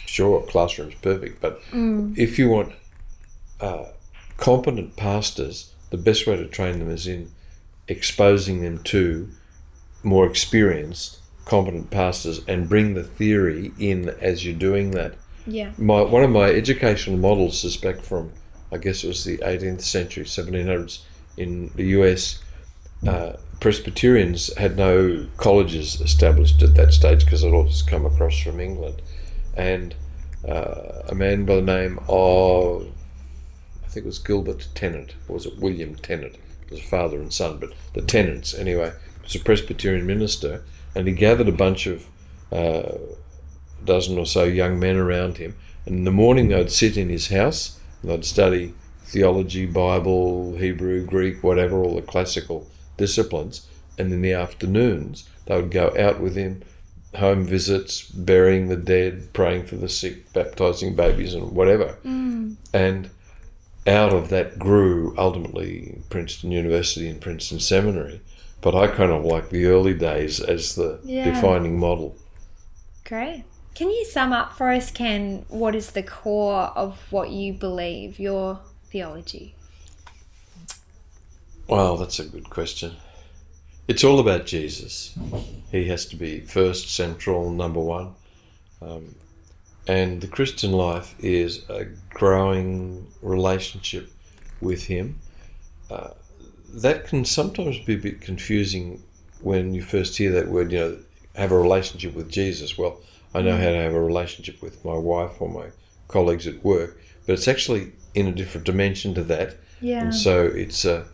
[0.06, 1.42] sure, classroom's perfect.
[1.42, 2.18] But Mm.
[2.18, 2.74] if you want
[3.60, 3.86] uh,
[4.38, 7.30] competent pastors, the best way to train them is in
[7.90, 9.30] exposing them to
[10.04, 11.19] more experienced,
[11.50, 15.16] competent pastors, and bring the theory in as you're doing that.
[15.48, 15.72] Yeah.
[15.80, 18.32] My one of my educational models is back from,
[18.72, 21.00] I guess it was the 18th century, 1700s
[21.38, 22.44] in the US.
[23.06, 28.40] Uh, Presbyterians had no colleges established at that stage because it all just come across
[28.40, 29.02] from England,
[29.58, 29.96] and
[30.48, 32.88] uh, a man by the name of
[33.84, 36.36] I think it was Gilbert Tennent, or was it William Tennent?
[36.68, 38.94] It was a father and son, but the Tennents anyway.
[39.24, 40.64] Was a Presbyterian minister,
[40.96, 42.06] and he gathered a bunch of
[42.52, 42.98] uh,
[43.84, 45.56] dozen or so young men around him.
[45.86, 48.74] And in the morning, they'd sit in his house and they'd study
[49.04, 52.68] theology, Bible, Hebrew, Greek, whatever, all the classical
[52.98, 53.68] disciplines.
[53.98, 56.64] And in the afternoons, they would go out with him,
[57.16, 61.98] home visits, burying the dead, praying for the sick, baptizing babies, and whatever.
[62.74, 63.10] And
[63.88, 68.22] out of that grew ultimately Princeton University and Princeton Seminary.
[68.62, 71.26] But I kind of like the early days as the Yeah.
[71.26, 72.16] defining model.
[73.06, 73.44] Great.
[73.76, 78.20] Can you sum up for us, Ken, what is the core of what you believe,
[78.20, 78.60] your
[78.92, 79.56] theology?
[81.68, 82.96] Well, that's a good question.
[83.88, 85.16] It's all about Jesus.
[85.72, 88.16] He has to be first, central, number one.
[88.82, 89.16] Um,
[89.88, 94.12] and the Christian life is a growing relationship
[94.62, 95.20] with Him.
[95.90, 96.10] Uh,
[96.74, 99.02] that can sometimes be a bit confusing
[99.42, 100.98] when you first hear that word, you know,
[101.36, 102.78] have a relationship with Jesus.
[102.78, 103.00] Well,
[103.34, 105.68] I know how to have a relationship with my wife or my
[106.08, 109.58] colleagues at work, but it's actually in a different dimension to that.
[109.82, 110.04] Yeah.
[110.04, 111.06] And so it's a,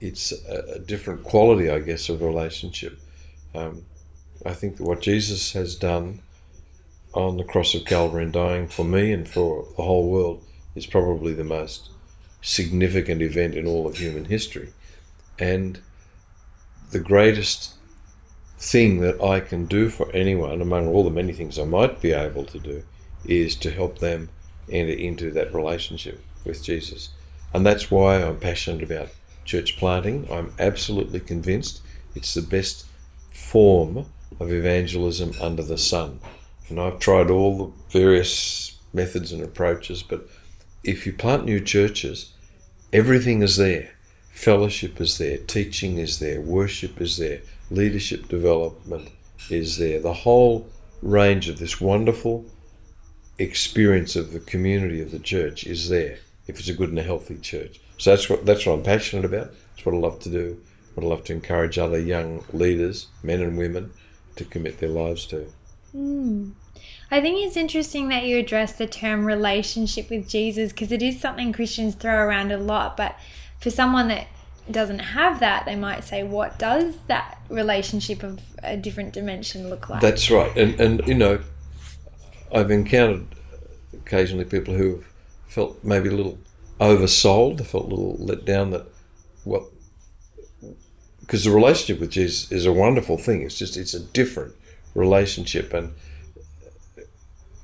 [0.00, 2.98] it's a, a different quality, I guess, of relationship.
[3.54, 3.84] Um,
[4.46, 6.20] I think that what Jesus has done
[7.12, 10.44] on the cross of Calvary and dying for me and for the whole world
[10.74, 11.90] is probably the most
[12.42, 14.72] significant event in all of human history.
[15.38, 15.80] And
[16.90, 17.74] the greatest
[18.58, 22.12] thing that I can do for anyone, among all the many things I might be
[22.12, 22.82] able to do,
[23.24, 24.28] is to help them
[24.70, 27.10] enter into that relationship with Jesus.
[27.52, 29.08] And that's why I'm passionate about
[29.44, 30.26] church planting.
[30.30, 31.82] I'm absolutely convinced
[32.14, 32.86] it's the best
[33.30, 34.06] form
[34.40, 36.20] of evangelism under the sun.
[36.68, 40.28] And I've tried all the various methods and approaches, but
[40.82, 42.32] if you plant new churches,
[42.92, 43.93] everything is there.
[44.34, 49.08] Fellowship is there, teaching is there, worship is there, leadership development
[49.48, 50.00] is there.
[50.00, 50.66] The whole
[51.00, 52.44] range of this wonderful
[53.38, 57.02] experience of the community of the church is there if it's a good and a
[57.02, 57.80] healthy church.
[57.96, 59.52] So that's what that's what I'm passionate about.
[59.70, 60.60] That's what I love to do.
[60.94, 63.92] What I love to encourage other young leaders, men and women,
[64.36, 65.46] to commit their lives to.
[65.94, 66.52] Mm.
[67.10, 71.20] I think it's interesting that you address the term relationship with Jesus because it is
[71.20, 72.96] something Christians throw around a lot.
[72.96, 73.16] But
[73.64, 74.26] for someone that
[74.70, 79.88] doesn't have that, they might say, "What does that relationship of a different dimension look
[79.88, 81.40] like?" That's right, and and you know,
[82.52, 83.26] I've encountered
[83.94, 85.04] occasionally people who have
[85.48, 86.38] felt maybe a little
[86.78, 88.86] oversold, they felt a little let down that
[89.44, 89.62] what
[91.20, 93.40] because the relationship with Jesus is a wonderful thing.
[93.40, 94.52] It's just it's a different
[94.94, 95.94] relationship, and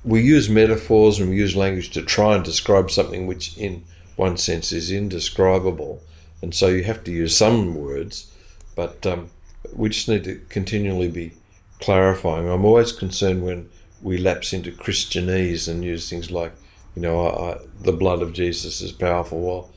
[0.03, 3.83] we use metaphors and we use language to try and describe something which, in
[4.21, 6.01] one sense, is indescribable,
[6.41, 8.31] and so you have to use some words,
[8.75, 9.29] but um,
[9.73, 11.33] we just need to continually be
[11.79, 12.47] clarifying.
[12.47, 13.69] I'm always concerned when
[14.01, 16.53] we lapse into Christianese and use things like,
[16.95, 19.39] you know, I, I, the blood of Jesus is powerful.
[19.41, 19.69] Well,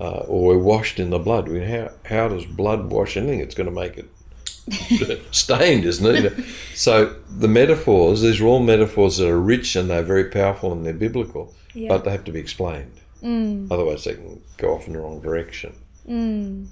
[0.00, 1.48] uh, or we're washed in the blood.
[1.48, 3.40] I mean, how, how does blood wash anything?
[3.40, 4.08] It's going to make it
[5.34, 6.44] stained, isn't it?
[6.74, 10.84] so the metaphors, these are all metaphors that are rich and they're very powerful and
[10.84, 11.88] they're biblical, Yeah.
[11.88, 13.01] but they have to be explained.
[13.22, 15.74] Mm, Otherwise, they can go off in the wrong direction.
[16.08, 16.66] mm.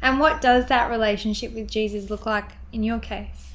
[0.00, 3.54] And what does that relationship with Jesus look like in your case?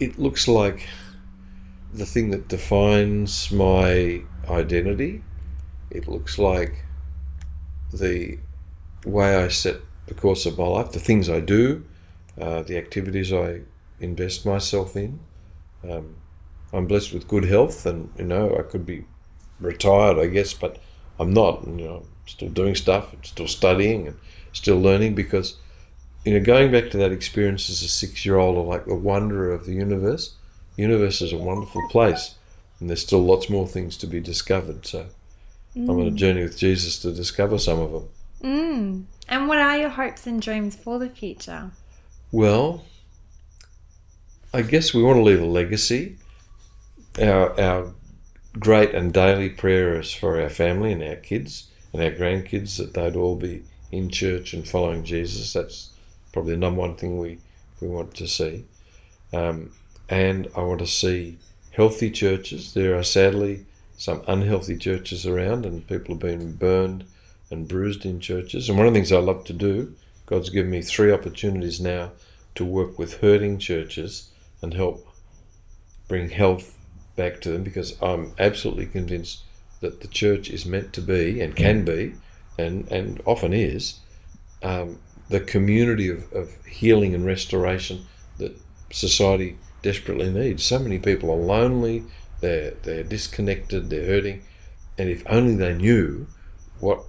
[0.00, 0.86] It looks like
[1.94, 5.22] the thing that defines my identity.
[5.90, 6.84] It looks like
[7.92, 8.38] the
[9.06, 11.84] way I set the course of my life, the things I do,
[12.40, 13.62] uh, the activities I
[14.00, 15.20] invest myself in.
[15.88, 16.16] Um,
[16.72, 19.04] I'm blessed with good health, and you know I could be
[19.60, 20.78] retired, I guess, but
[21.18, 21.66] I'm not.
[21.66, 24.16] You know, I'm still doing stuff, still studying, and
[24.52, 25.56] still learning because
[26.24, 29.66] you know going back to that experience as a six-year-old, of like the wonder of
[29.66, 30.34] the universe.
[30.76, 32.36] The universe is a wonderful place,
[32.78, 34.86] and there's still lots more things to be discovered.
[34.86, 35.06] So
[35.74, 38.08] I'm on a journey with Jesus to discover some of them.
[38.42, 39.04] Mm.
[39.28, 41.70] And what are your hopes and dreams for the future?
[42.30, 42.84] Well,
[44.54, 46.16] I guess we want to leave a legacy.
[47.20, 47.94] Our, our
[48.58, 52.94] great and daily prayer is for our family and our kids and our grandkids that
[52.94, 55.52] they'd all be in church and following Jesus.
[55.52, 55.90] That's
[56.32, 57.38] probably the number one thing we,
[57.80, 58.64] we want to see.
[59.32, 59.72] Um,
[60.08, 61.38] and I want to see
[61.72, 62.74] healthy churches.
[62.74, 63.66] There are sadly
[63.96, 67.04] some unhealthy churches around, and people have been burned
[67.50, 68.68] and bruised in churches.
[68.68, 69.94] And one of the things I love to do,
[70.26, 72.12] God's given me three opportunities now
[72.54, 74.30] to work with hurting churches
[74.62, 75.06] and help
[76.06, 76.77] bring health
[77.18, 79.42] back to them because I'm absolutely convinced
[79.80, 82.14] that the church is meant to be and can be
[82.56, 83.98] and, and often is
[84.62, 88.06] um, the community of, of healing and restoration
[88.38, 88.56] that
[88.90, 90.64] society desperately needs.
[90.64, 92.04] So many people are lonely,
[92.40, 94.42] they're, they're disconnected, they're hurting,
[94.96, 96.26] and if only they knew
[96.80, 97.02] what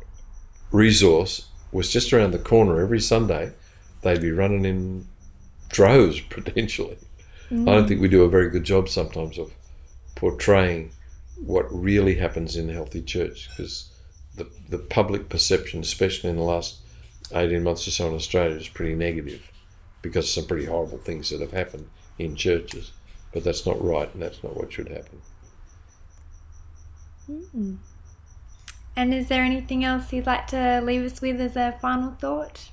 [0.71, 3.51] resource was just around the corner every Sunday,
[4.01, 5.07] they'd be running in
[5.69, 6.97] droves potentially.
[7.51, 9.51] I don't think we do a very good job sometimes of
[10.19, 10.91] portraying
[11.45, 13.89] what really happens in a healthy church because
[14.35, 16.79] the, the public perception, especially in the last
[17.33, 19.49] 18 months or so in Australia, is pretty negative
[20.01, 21.87] because some pretty horrible things that have happened
[22.17, 22.91] in churches.
[23.31, 25.21] But that's not right and that's not what should happen.
[28.97, 32.71] And is there anything else you'd like to leave us with as a final thought?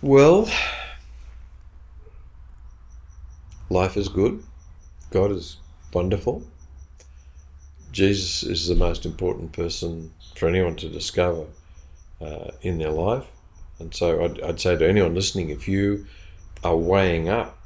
[0.00, 0.48] Well,
[3.68, 4.42] life is good.
[5.10, 5.58] God is
[5.92, 6.42] wonderful.
[7.92, 11.46] Jesus is the most important person for anyone to discover
[12.20, 13.26] uh, in their life.
[13.78, 16.06] And so I'd, I'd say to anyone listening, if you
[16.64, 17.58] are weighing up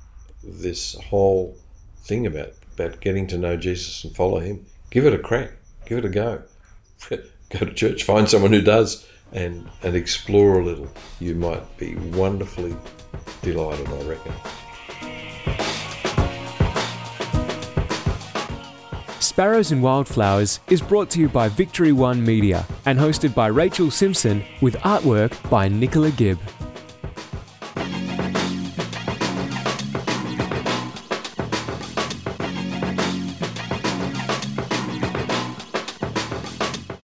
[0.43, 1.57] this whole
[2.03, 5.53] thing about, about getting to know Jesus and follow him, give it a crack,
[5.87, 6.43] give it a go.
[7.09, 7.19] go
[7.51, 10.89] to church, find someone who does, and, and explore a little.
[11.19, 12.77] You might be wonderfully
[13.43, 14.33] delighted, I reckon.
[19.41, 23.91] Sparrows and Wildflowers is brought to you by Victory One Media and hosted by Rachel
[23.91, 26.39] Simpson with artwork by Nicola Gibb.